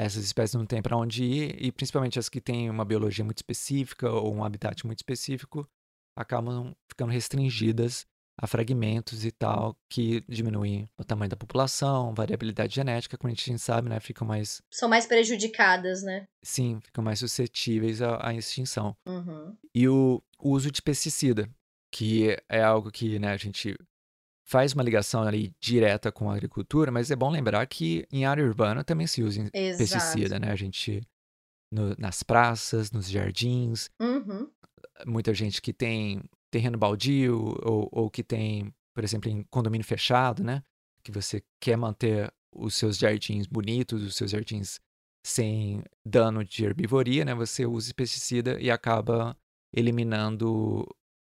essas 0.05 0.23
espécies 0.23 0.55
não 0.55 0.65
têm 0.65 0.81
para 0.81 0.97
onde 0.97 1.23
ir, 1.23 1.63
e 1.63 1.71
principalmente 1.71 2.17
as 2.17 2.27
que 2.27 2.41
têm 2.41 2.69
uma 2.69 2.83
biologia 2.83 3.23
muito 3.23 3.37
específica 3.37 4.09
ou 4.09 4.33
um 4.33 4.43
habitat 4.43 4.85
muito 4.85 4.99
específico 4.99 5.67
acabam 6.15 6.75
ficando 6.89 7.11
restringidas 7.11 8.05
a 8.37 8.47
fragmentos 8.47 9.23
e 9.23 9.31
tal, 9.31 9.77
que 9.87 10.23
diminuem 10.27 10.89
o 10.97 11.03
tamanho 11.03 11.29
da 11.29 11.35
população, 11.35 12.13
variabilidade 12.13 12.73
genética, 12.73 13.17
como 13.17 13.31
a 13.31 13.35
gente 13.35 13.59
sabe, 13.59 13.87
né? 13.87 13.99
Ficam 13.99 14.27
mais. 14.27 14.61
São 14.71 14.89
mais 14.89 15.05
prejudicadas, 15.05 16.01
né? 16.01 16.27
Sim, 16.41 16.79
ficam 16.81 17.03
mais 17.03 17.19
suscetíveis 17.19 18.01
à, 18.01 18.29
à 18.29 18.33
extinção. 18.33 18.95
Uhum. 19.05 19.55
E 19.75 19.87
o, 19.87 20.23
uso 20.39 20.71
de 20.71 20.81
pesticida, 20.81 21.47
que 21.91 22.35
é 22.49 22.63
algo 22.63 22.89
que 22.89 23.19
né, 23.19 23.31
a 23.31 23.37
gente 23.37 23.77
faz 24.51 24.73
uma 24.73 24.83
ligação 24.83 25.23
ali 25.23 25.53
direta 25.61 26.11
com 26.11 26.29
a 26.29 26.35
agricultura, 26.35 26.91
mas 26.91 27.09
é 27.09 27.15
bom 27.15 27.29
lembrar 27.31 27.65
que 27.67 28.05
em 28.11 28.25
área 28.25 28.43
urbana 28.43 28.83
também 28.83 29.07
se 29.07 29.23
usa 29.23 29.49
Exato. 29.53 29.77
pesticida, 29.77 30.37
né? 30.37 30.51
A 30.51 30.55
gente 30.57 31.01
no- 31.73 31.95
nas 31.97 32.21
praças, 32.21 32.91
nos 32.91 33.09
jardins, 33.09 33.89
Uhum. 34.01 34.51
muita 35.05 35.33
gente 35.33 35.61
que 35.61 35.71
tem 35.71 36.21
terreno 36.51 36.77
baldio 36.77 37.37
ou, 37.63 37.87
ou 37.91 38.09
que 38.09 38.21
tem, 38.23 38.73
por 38.93 39.05
exemplo, 39.05 39.29
em 39.31 39.43
condomínio 39.49 39.87
fechado, 39.87 40.43
né? 40.43 40.61
Que 41.01 41.11
você 41.13 41.41
quer 41.61 41.77
manter 41.77 42.29
os 42.53 42.73
seus 42.75 42.97
jardins 42.97 43.47
bonitos, 43.47 44.03
os 44.03 44.15
seus 44.15 44.31
jardins 44.31 44.79
sem 45.25 45.81
dano 46.05 46.43
de 46.43 46.65
herbivoria, 46.65 47.23
né? 47.23 47.33
Você 47.33 47.65
usa 47.65 47.93
pesticida 47.93 48.59
e 48.59 48.69
acaba 48.69 49.33
eliminando 49.73 50.85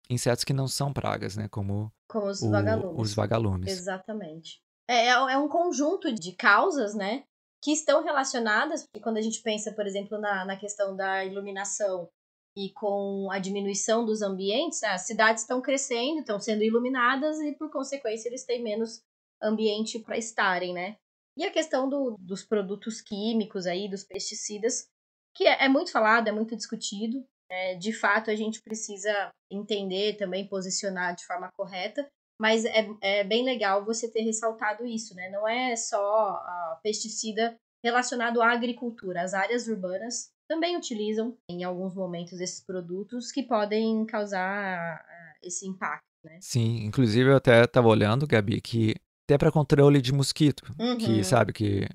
insetos 0.10 0.43
que 0.43 0.54
não 0.54 0.67
são 0.67 0.91
pragas, 0.93 1.36
né? 1.36 1.48
Como 1.50 1.91
Como 2.08 2.28
os 2.28 2.41
o- 2.41 2.50
vagalumes. 2.50 3.00
os 3.02 3.13
vagalumes. 3.15 3.72
Exatamente. 3.72 4.60
É, 4.89 5.08
é 5.08 5.10
é 5.10 5.38
um 5.38 5.48
conjunto 5.48 6.12
de 6.13 6.34
causas, 6.36 6.95
né? 6.95 7.24
Que 7.62 7.72
estão 7.72 8.04
relacionadas, 8.04 8.84
porque 8.84 9.04
quando 9.04 9.17
a 9.17 9.22
gente 9.22 9.41
pensa, 9.41 9.72
por 9.74 9.86
exemplo, 9.86 10.17
na, 10.17 10.45
na 10.45 10.56
questão 10.58 10.95
da 10.95 11.24
iluminação 11.26 12.10
e 12.58 12.72
com 12.74 13.30
a 13.32 13.38
diminuição 13.38 14.06
dos 14.06 14.22
ambientes, 14.22 14.82
as 14.84 15.02
cidades 15.06 15.43
estão 15.43 15.62
crescendo, 15.62 16.22
estão 16.22 16.39
sendo 16.39 16.63
iluminadas 16.63 17.39
e, 17.41 17.52
por 17.54 17.69
consequência, 17.69 18.28
eles 18.30 18.45
têm 18.45 18.63
menos 18.63 19.02
ambiente 19.41 20.00
para 20.00 20.17
estarem, 20.17 20.74
né? 20.74 20.95
E 21.38 21.45
a 21.45 21.52
questão 21.52 21.88
do- 21.88 22.17
dos 22.19 22.43
produtos 22.43 23.02
químicos 23.02 23.65
aí, 23.67 23.88
dos 23.89 24.04
pesticidas, 24.04 24.88
que 25.36 25.45
é, 25.45 25.65
é 25.65 25.69
muito 25.69 25.91
falado, 25.91 26.28
é 26.28 26.32
muito 26.32 26.56
discutido. 26.56 27.24
Né? 27.49 27.75
de 27.75 27.91
fato, 27.93 28.29
a 28.29 28.35
gente 28.35 28.62
precisa 28.62 29.29
entender 29.51 30.15
também, 30.17 30.47
posicionar 30.47 31.15
de 31.15 31.25
forma 31.25 31.49
correta, 31.57 32.07
mas 32.41 32.63
é, 32.65 32.88
é 33.01 33.23
bem 33.23 33.43
legal 33.43 33.83
você 33.83 34.09
ter 34.09 34.21
ressaltado 34.21 34.85
isso, 34.85 35.13
né? 35.15 35.29
Não 35.29 35.47
é 35.47 35.75
só 35.75 35.99
a 35.99 36.79
pesticida 36.81 37.55
relacionado 37.83 38.41
à 38.41 38.51
agricultura. 38.51 39.21
As 39.21 39.33
áreas 39.33 39.67
urbanas 39.67 40.29
também 40.49 40.77
utilizam, 40.77 41.38
em 41.49 41.63
alguns 41.63 41.93
momentos, 41.93 42.39
esses 42.39 42.63
produtos 42.63 43.31
que 43.31 43.43
podem 43.43 44.05
causar 44.05 44.41
ah, 44.41 45.33
esse 45.43 45.67
impacto, 45.67 46.03
né? 46.23 46.39
Sim, 46.41 46.85
inclusive 46.85 47.29
eu 47.29 47.35
até 47.35 47.63
estava 47.63 47.88
olhando, 47.88 48.25
Gabi, 48.27 48.62
que 48.62 48.95
até 49.27 49.38
para 49.38 49.51
controle 49.51 50.01
de 50.01 50.12
mosquito, 50.13 50.63
Uhum. 50.79 50.97
que 50.97 51.23
sabe 51.23 51.53
que 51.53 51.88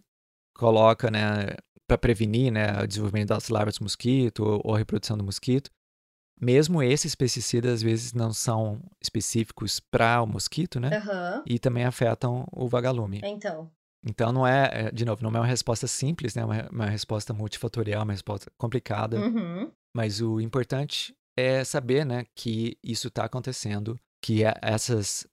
coloca, 0.54 1.10
né, 1.10 1.56
para 1.86 1.98
prevenir, 1.98 2.50
né, 2.52 2.82
o 2.82 2.86
desenvolvimento 2.86 3.28
das 3.28 3.48
larvas 3.48 3.78
do 3.78 3.84
mosquito 3.84 4.60
ou, 4.64 4.74
a 4.74 4.78
reprodução 4.78 5.16
do 5.16 5.24
mosquito. 5.24 5.70
Mesmo 6.40 6.82
esses 6.82 7.14
pesticidas 7.14 7.74
às 7.74 7.82
vezes 7.82 8.12
não 8.12 8.32
são 8.32 8.80
específicos 9.00 9.78
para 9.78 10.20
o 10.20 10.26
mosquito, 10.26 10.80
né? 10.80 10.96
Aham. 10.96 11.42
E 11.46 11.58
também 11.58 11.84
afetam 11.84 12.46
o 12.52 12.66
vagalume. 12.66 13.20
Então, 13.22 13.70
Então 14.04 14.32
não 14.32 14.46
é, 14.46 14.70
é, 14.72 14.90
de 14.90 15.04
novo, 15.04 15.22
não 15.22 15.30
é 15.30 15.40
uma 15.40 15.46
resposta 15.46 15.86
simples, 15.86 16.34
né? 16.34 16.42
É 16.42 16.44
Uma, 16.44 16.68
uma 16.70 16.86
resposta 16.86 17.32
multifatorial, 17.32 18.02
uma 18.02 18.12
resposta 18.12 18.50
complicada. 18.58 19.18
uhum. 19.20 19.70
Mas 19.96 20.20
o 20.20 20.40
importante 20.40 21.14
é 21.36 21.62
saber, 21.62 22.04
né, 22.04 22.24
que 22.34 22.76
isso 22.82 23.08
está 23.08 23.24
acontecendo, 23.24 23.98
que 24.20 24.42
essas 24.60 25.26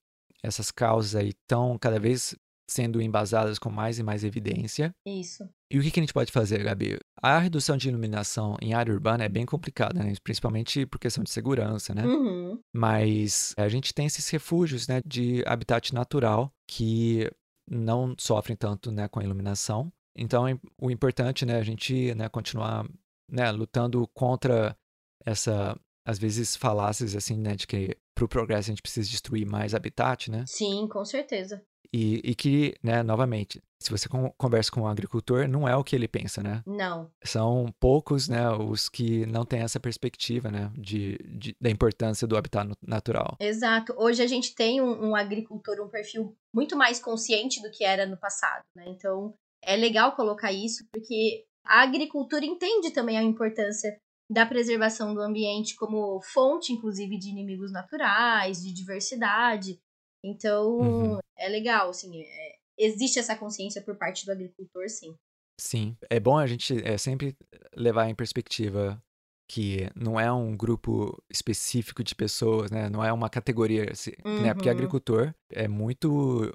essas 0.43 0.71
causas 0.71 1.15
aí 1.15 1.29
estão 1.29 1.77
cada 1.77 1.99
vez 1.99 2.35
sendo 2.71 3.01
embasadas 3.01 3.59
com 3.59 3.69
mais 3.69 3.99
e 3.99 4.03
mais 4.03 4.23
evidência. 4.23 4.95
isso. 5.05 5.47
E 5.69 5.77
o 5.77 5.81
que, 5.81 5.99
a 5.99 6.03
gente 6.03 6.13
pode 6.13 6.31
fazer, 6.31 6.63
Gabi? 6.63 6.97
A 7.21 7.37
redução 7.37 7.75
de 7.75 7.89
iluminação 7.89 8.57
em 8.61 8.73
área 8.73 8.93
urbana 8.93 9.25
é 9.25 9.29
bem 9.29 9.45
complicada, 9.45 10.01
né? 10.01 10.13
Principalmente 10.23 10.85
por 10.85 10.97
questão 10.97 11.21
de 11.21 11.29
segurança, 11.29 11.93
né? 11.93 12.05
Uhum. 12.05 12.59
Mas 12.73 13.53
a 13.57 13.67
gente 13.67 13.93
tem 13.93 14.05
esses 14.05 14.29
refúgios, 14.29 14.87
né, 14.87 15.01
de 15.05 15.43
habitat 15.45 15.93
natural 15.93 16.49
que 16.65 17.29
não 17.69 18.15
sofrem 18.17 18.55
tanto, 18.55 18.89
né, 18.89 19.07
com 19.09 19.19
a 19.19 19.23
iluminação. 19.23 19.91
Então, 20.15 20.47
é 20.47 20.57
o 20.77 20.89
importante, 20.89 21.45
né, 21.45 21.57
a 21.57 21.63
gente, 21.63 22.15
né, 22.15 22.29
continuar, 22.29 22.85
né, 23.29 23.51
lutando 23.51 24.07
contra 24.13 24.77
essa, 25.25 25.77
às 26.11 26.19
vezes, 26.19 26.55
falácias, 26.55 27.15
assim, 27.15 27.37
né, 27.37 27.55
de 27.55 27.65
que 27.65 27.95
para 28.15 28.25
o 28.25 28.29
progresso 28.29 28.69
a 28.69 28.71
gente 28.71 28.81
precisa 28.81 29.09
destruir 29.09 29.45
mais 29.47 29.73
habitat, 29.73 30.29
né? 30.29 30.43
Sim, 30.47 30.87
com 30.87 31.03
certeza. 31.03 31.61
E, 31.93 32.21
e 32.23 32.35
que, 32.35 32.73
né, 32.81 33.03
novamente, 33.03 33.59
se 33.81 33.89
você 33.89 34.07
con- 34.07 34.31
conversa 34.37 34.71
com 34.71 34.81
um 34.81 34.87
agricultor, 34.87 35.45
não 35.47 35.67
é 35.67 35.75
o 35.75 35.83
que 35.83 35.93
ele 35.93 36.07
pensa, 36.07 36.41
né? 36.41 36.61
Não. 36.65 37.11
São 37.23 37.65
poucos, 37.81 38.29
né, 38.29 38.49
os 38.49 38.87
que 38.87 39.25
não 39.25 39.43
têm 39.43 39.59
essa 39.61 39.77
perspectiva, 39.79 40.49
né, 40.49 40.71
de, 40.77 41.17
de- 41.25 41.55
da 41.59 41.69
importância 41.69 42.25
do 42.27 42.37
habitat 42.37 42.69
natural. 42.81 43.35
Exato. 43.41 43.93
Hoje 43.97 44.21
a 44.23 44.27
gente 44.27 44.55
tem 44.55 44.79
um, 44.81 45.09
um 45.09 45.15
agricultor, 45.15 45.81
um 45.81 45.89
perfil 45.89 46.33
muito 46.55 46.77
mais 46.77 46.99
consciente 46.99 47.61
do 47.61 47.69
que 47.71 47.83
era 47.83 48.05
no 48.05 48.15
passado, 48.17 48.61
né? 48.75 48.85
Então 48.87 49.33
é 49.63 49.75
legal 49.75 50.15
colocar 50.15 50.53
isso, 50.53 50.85
porque 50.93 51.43
a 51.65 51.81
agricultura 51.83 52.45
entende 52.45 52.91
também 52.91 53.17
a 53.17 53.23
importância 53.23 53.97
da 54.31 54.45
preservação 54.45 55.13
do 55.13 55.21
ambiente 55.21 55.75
como 55.75 56.21
fonte, 56.21 56.71
inclusive, 56.71 57.17
de 57.17 57.29
inimigos 57.29 57.71
naturais, 57.71 58.61
de 58.61 58.71
diversidade. 58.73 59.79
Então 60.23 60.79
Uhum. 60.79 61.19
é 61.37 61.49
legal, 61.49 61.89
assim, 61.89 62.23
é- 62.23 62.55
existe 62.77 63.19
essa 63.19 63.35
consciência 63.35 63.81
por 63.81 63.97
parte 63.97 64.25
do 64.25 64.31
agricultor, 64.31 64.87
sim. 64.89 65.15
Sim, 65.59 65.95
é 66.09 66.19
bom 66.19 66.37
a 66.37 66.47
gente 66.47 66.81
é, 66.83 66.97
sempre 66.97 67.35
levar 67.75 68.09
em 68.09 68.15
perspectiva 68.15 69.03
que 69.49 69.89
não 69.95 70.17
é 70.19 70.31
um 70.31 70.55
grupo 70.55 71.21
específico 71.29 72.03
de 72.03 72.15
pessoas, 72.15 72.71
né? 72.71 72.89
Não 72.89 73.03
é 73.03 73.11
uma 73.11 73.29
categoria, 73.29 73.91
assim, 73.91 74.11
né? 74.39 74.53
Porque 74.53 74.69
Uhum. 74.69 74.75
agricultor 74.75 75.35
é 75.51 75.67
muito 75.67 76.51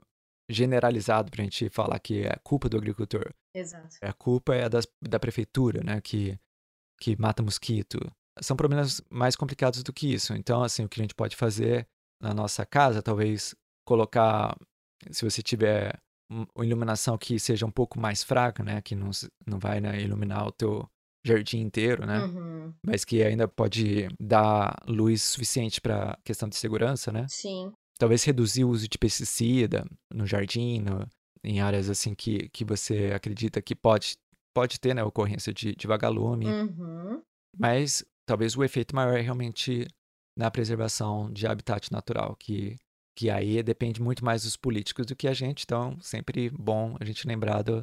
generalizado 0.51 1.31
pra 1.31 1.45
gente 1.45 1.69
falar 1.69 1.99
que 2.01 2.23
é 2.27 2.37
culpa 2.43 2.69
do 2.69 2.77
agricultor. 2.79 3.31
Exato. 3.55 3.97
A 4.03 4.13
culpa 4.13 4.55
é 4.55 4.69
das, 4.69 4.87
da 5.03 5.21
prefeitura, 5.21 5.83
né? 5.85 6.01
Que, 6.01 6.39
que 7.01 7.17
mata 7.21 7.43
mosquito. 7.43 7.99
São 8.41 8.57
problemas 8.57 9.01
mais 9.11 9.35
complicados 9.37 9.83
do 9.83 9.93
que 9.93 10.13
isso. 10.13 10.35
Então, 10.35 10.63
assim, 10.63 10.85
o 10.85 10.89
que 10.89 11.01
a 11.01 11.05
gente 11.05 11.15
pode 11.15 11.37
fazer 11.37 11.87
na 12.23 12.33
nossa 12.35 12.65
casa, 12.67 13.03
talvez 13.03 13.55
colocar, 13.87 14.57
se 15.11 15.25
você 15.25 15.43
tiver 15.43 15.99
um- 16.31 16.45
uma 16.55 16.67
iluminação 16.67 17.17
que 17.17 17.39
seja 17.39 17.65
um 17.65 17.71
pouco 17.71 18.01
mais 18.01 18.23
fraca, 18.23 18.63
né? 18.63 18.83
Que 18.83 18.95
não, 18.95 19.11
não 19.47 19.59
vai 19.59 19.81
né, 19.81 20.01
iluminar 20.03 20.47
o 20.47 20.53
teu 20.53 20.89
jardim 21.25 21.61
inteiro, 21.61 22.05
né? 22.07 22.25
Uhum. 22.25 22.75
Mas 22.85 23.05
que 23.05 23.23
ainda 23.23 23.47
pode 23.49 24.09
dar 24.21 24.77
luz 24.87 25.23
suficiente 25.23 25.81
para 25.81 26.19
questão 26.25 26.49
de 26.49 26.57
segurança, 26.57 27.13
né? 27.13 27.27
Sim. 27.29 27.73
Talvez 27.99 28.23
reduzir 28.25 28.65
o 28.65 28.69
uso 28.71 28.89
de 28.89 28.99
pesticida 28.99 29.85
no 30.13 30.27
jardim, 30.27 30.81
no- 30.81 31.07
em 31.45 31.61
áreas 31.61 31.89
assim 31.89 32.15
que, 32.15 32.49
que 32.51 32.65
você 32.65 33.13
acredita 33.15 33.63
que 33.63 33.75
pode, 33.75 34.17
pode 34.57 34.81
ter, 34.81 34.95
né, 34.95 35.05
ocorrência 35.05 35.53
de, 35.53 35.75
de 35.77 35.87
vagalume. 35.87 36.47
Uhum. 36.47 37.23
Mas 37.59 38.03
talvez 38.27 38.57
o 38.57 38.65
efeito 38.65 38.97
maior 38.97 39.19
é 39.19 39.21
realmente 39.21 39.87
na 40.35 40.51
preservação 40.51 41.31
de 41.31 41.47
habitat 41.47 41.93
natural, 41.93 42.35
que, 42.37 42.77
que 43.15 43.29
aí 43.29 43.63
depende 43.63 44.01
muito 44.01 44.25
mais 44.25 44.45
dos 44.45 44.57
políticos 44.57 45.05
do 45.05 45.15
que 45.15 45.29
a 45.29 45.35
gente. 45.35 45.65
Então, 45.65 46.01
sempre 46.01 46.49
bom 46.49 46.97
a 46.99 47.05
gente 47.05 47.29
lembrar 47.29 47.61
do- 47.61 47.83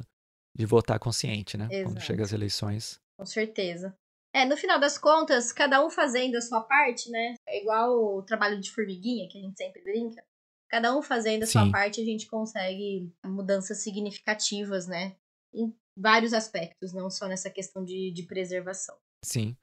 de 0.56 0.66
votar 0.66 0.98
consciente, 0.98 1.56
né? 1.56 1.68
Quando 1.68 1.98
Exato. 1.98 2.06
chega 2.06 2.24
as 2.24 2.32
eleições. 2.32 3.00
Com 3.16 3.24
certeza. 3.24 3.96
É, 4.34 4.44
no 4.44 4.56
final 4.56 4.80
das 4.80 4.98
contas, 4.98 5.52
cada 5.52 5.84
um 5.84 5.88
fazendo 5.88 6.34
a 6.36 6.40
sua 6.40 6.60
parte, 6.60 7.08
né? 7.08 7.36
É 7.46 7.60
igual 7.60 8.16
o 8.16 8.22
trabalho 8.22 8.60
de 8.60 8.72
formiguinha, 8.72 9.28
que 9.28 9.38
a 9.38 9.40
gente 9.40 9.56
sempre 9.56 9.80
brinca. 9.80 10.24
Cada 10.68 10.96
um 10.96 11.00
fazendo 11.00 11.44
a 11.44 11.46
sua 11.46 11.66
Sim. 11.66 11.70
parte, 11.70 12.00
a 12.00 12.04
gente 12.04 12.26
consegue 12.26 13.12
mudanças 13.24 13.78
significativas, 13.78 14.88
né? 14.88 15.14
Em 15.52 15.72
vários 15.96 16.32
aspectos, 16.32 16.92
não 16.92 17.08
só 17.10 17.26
nessa 17.28 17.50
questão 17.50 17.84
de, 17.84 18.10
de 18.10 18.22
preservação. 18.24 18.96
Sim. 19.24 19.56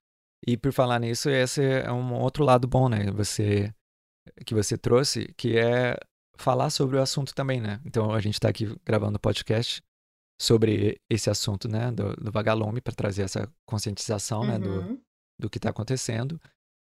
E 0.45 0.57
por 0.57 0.71
falar 0.73 0.99
nisso, 0.99 1.29
esse 1.29 1.63
é 1.63 1.91
um 1.91 2.13
outro 2.15 2.43
lado 2.43 2.67
bom, 2.67 2.89
né? 2.89 3.11
Você 3.11 3.73
que 4.45 4.53
você 4.53 4.77
trouxe, 4.77 5.34
que 5.36 5.57
é 5.57 5.97
falar 6.38 6.69
sobre 6.69 6.97
o 6.97 7.01
assunto 7.01 7.34
também, 7.34 7.59
né? 7.59 7.79
Então 7.86 8.11
a 8.13 8.19
gente 8.19 8.36
está 8.36 8.49
aqui 8.49 8.75
gravando 8.86 9.19
um 9.19 9.82
sobre 10.39 10.99
esse 11.09 11.29
assunto, 11.29 11.67
né, 11.67 11.91
do, 11.91 12.15
do 12.15 12.32
vagalume 12.32 12.82
para 12.82 12.95
trazer 12.95 13.21
essa 13.23 13.47
conscientização, 13.63 14.43
né, 14.43 14.57
do, 14.57 14.69
Uhum. 14.69 15.01
do 15.39 15.49
que 15.49 15.59
está 15.59 15.69
acontecendo. 15.69 16.41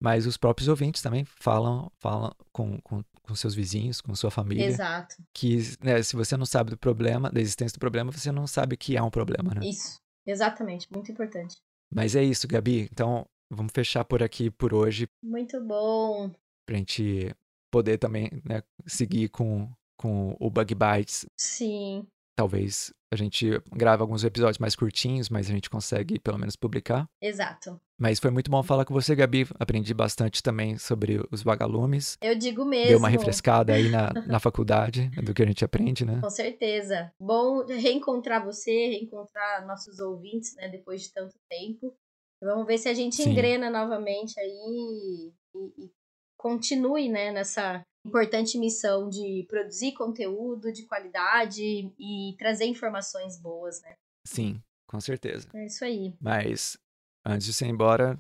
Mas 0.03 0.27
os 0.27 0.35
próprios 0.35 0.67
ouvintes 0.67 1.01
também 1.01 1.23
falam, 1.23 1.89
falam 1.97 2.35
com, 2.51 2.77
com, 2.81 3.01
com 3.21 3.35
seus 3.35 3.55
vizinhos, 3.55 4.01
com 4.01 4.13
sua 4.13 4.29
família. 4.29 4.65
Exato. 4.65 5.15
Que 5.33 5.59
né, 5.81 6.03
se 6.03 6.13
você 6.17 6.35
não 6.35 6.45
sabe 6.45 6.71
do 6.71 6.77
problema, 6.77 7.31
da 7.31 7.39
existência 7.39 7.77
do 7.77 7.79
problema, 7.79 8.11
você 8.11 8.29
não 8.29 8.45
sabe 8.45 8.75
que 8.75 8.97
é 8.97 9.01
um 9.01 9.09
problema, 9.09 9.53
né? 9.55 9.65
Isso. 9.65 10.01
Exatamente. 10.27 10.91
Muito 10.91 11.09
importante. 11.09 11.55
Mas 11.89 12.17
é 12.17 12.23
isso, 12.23 12.49
Gabi. 12.49 12.81
Então, 12.91 13.25
vamos 13.49 13.71
fechar 13.73 14.03
por 14.03 14.21
aqui 14.21 14.51
por 14.51 14.73
hoje, 14.73 15.07
Muito 15.23 15.63
bom. 15.63 16.29
pra 16.65 16.75
gente 16.75 17.33
poder 17.71 17.97
também 17.97 18.29
né, 18.43 18.61
seguir 18.85 19.29
com, 19.29 19.71
com 19.97 20.35
o 20.37 20.49
Bug 20.49 20.75
Bites. 20.75 21.25
Sim. 21.39 22.05
Talvez 22.35 22.91
a 23.11 23.15
gente 23.15 23.61
grave 23.71 24.01
alguns 24.01 24.23
episódios 24.23 24.57
mais 24.57 24.75
curtinhos, 24.75 25.29
mas 25.29 25.47
a 25.47 25.53
gente 25.53 25.69
consegue 25.69 26.19
pelo 26.19 26.39
menos 26.39 26.55
publicar. 26.55 27.07
Exato. 27.21 27.79
Mas 27.97 28.19
foi 28.19 28.31
muito 28.31 28.49
bom 28.49 28.63
falar 28.63 28.85
com 28.85 28.93
você, 28.93 29.15
Gabi. 29.15 29.47
Aprendi 29.59 29.93
bastante 29.93 30.41
também 30.41 30.77
sobre 30.77 31.23
os 31.31 31.43
vagalumes. 31.43 32.17
Eu 32.21 32.35
digo 32.35 32.65
mesmo. 32.65 32.87
Deu 32.87 32.97
uma 32.97 33.09
refrescada 33.09 33.73
aí 33.73 33.87
na, 33.87 34.11
na 34.25 34.39
faculdade 34.39 35.09
do 35.21 35.33
que 35.33 35.43
a 35.43 35.45
gente 35.45 35.63
aprende, 35.63 36.03
né? 36.03 36.19
Com 36.21 36.29
certeza. 36.29 37.13
Bom 37.19 37.63
reencontrar 37.65 38.43
você, 38.43 38.71
reencontrar 38.71 39.65
nossos 39.67 39.99
ouvintes, 39.99 40.55
né, 40.55 40.67
depois 40.67 41.03
de 41.03 41.13
tanto 41.13 41.35
tempo. 41.47 41.95
Vamos 42.41 42.65
ver 42.65 42.79
se 42.79 42.89
a 42.89 42.93
gente 42.93 43.15
Sim. 43.15 43.29
engrena 43.29 43.69
novamente 43.69 44.37
aí 44.39 45.31
e, 45.55 45.85
e 45.85 45.91
continue, 46.35 47.09
né, 47.09 47.31
nessa 47.31 47.85
importante 48.05 48.57
missão 48.57 49.09
de 49.09 49.45
produzir 49.49 49.93
conteúdo 49.93 50.71
de 50.71 50.83
qualidade 50.83 51.91
e 51.97 52.35
trazer 52.37 52.65
informações 52.65 53.37
boas, 53.37 53.81
né? 53.81 53.95
Sim, 54.25 54.61
com 54.87 54.99
certeza. 54.99 55.47
É 55.53 55.65
isso 55.65 55.83
aí. 55.83 56.13
Mas 56.19 56.77
antes 57.25 57.47
de 57.47 57.53
você 57.53 57.65
ir 57.65 57.69
embora, 57.69 58.19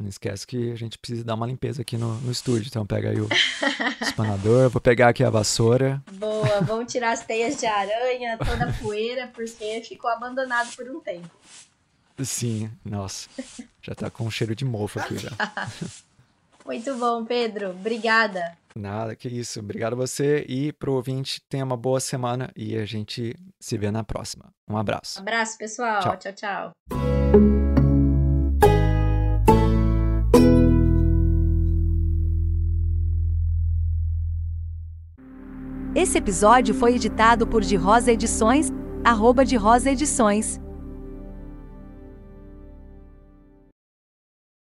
não 0.00 0.08
esquece 0.08 0.46
que 0.46 0.72
a 0.72 0.76
gente 0.76 0.98
precisa 0.98 1.24
dar 1.24 1.34
uma 1.34 1.46
limpeza 1.46 1.82
aqui 1.82 1.96
no, 1.96 2.14
no 2.20 2.32
estúdio. 2.32 2.68
Então 2.68 2.86
pega 2.86 3.10
aí 3.10 3.20
o 3.20 3.28
espanador, 4.00 4.70
vou 4.70 4.80
pegar 4.80 5.08
aqui 5.08 5.22
a 5.22 5.30
vassoura. 5.30 6.02
Boa, 6.12 6.60
vamos 6.62 6.90
tirar 6.90 7.12
as 7.12 7.24
teias 7.24 7.58
de 7.58 7.66
aranha, 7.66 8.38
toda 8.38 8.70
a 8.70 8.72
poeira, 8.72 9.28
porque 9.28 9.82
ficou 9.82 10.10
abandonado 10.10 10.74
por 10.74 10.88
um 10.88 11.00
tempo. 11.00 11.30
Sim, 12.24 12.70
nossa. 12.84 13.28
Já 13.80 13.94
tá 13.94 14.10
com 14.10 14.24
um 14.24 14.30
cheiro 14.30 14.54
de 14.54 14.64
mofo 14.64 14.98
aqui 14.98 15.18
já. 15.18 15.30
Muito 16.64 16.94
bom, 16.96 17.24
Pedro. 17.24 17.70
Obrigada. 17.70 18.58
Nada, 18.74 19.16
que 19.16 19.28
isso. 19.28 19.60
Obrigado 19.60 19.94
a 19.94 19.96
você 19.96 20.44
e 20.48 20.72
pro 20.72 20.94
ouvinte, 20.94 21.42
tenha 21.48 21.64
uma 21.64 21.76
boa 21.76 22.00
semana 22.00 22.50
e 22.56 22.76
a 22.76 22.84
gente 22.84 23.34
se 23.58 23.76
vê 23.76 23.90
na 23.90 24.04
próxima. 24.04 24.52
Um 24.68 24.76
abraço. 24.76 25.20
Abraço, 25.20 25.58
pessoal. 25.58 26.00
Tchau. 26.00 26.16
tchau. 26.16 26.32
tchau. 26.32 26.72
Esse 35.92 36.18
episódio 36.18 36.72
foi 36.72 36.94
editado 36.94 37.46
por 37.46 37.62
De 37.62 37.74
Rosa 37.74 38.12
Edições, 38.12 38.70
arroba 39.04 39.44
de 39.44 39.56
Rosa 39.56 39.90
Edições. 39.90 40.60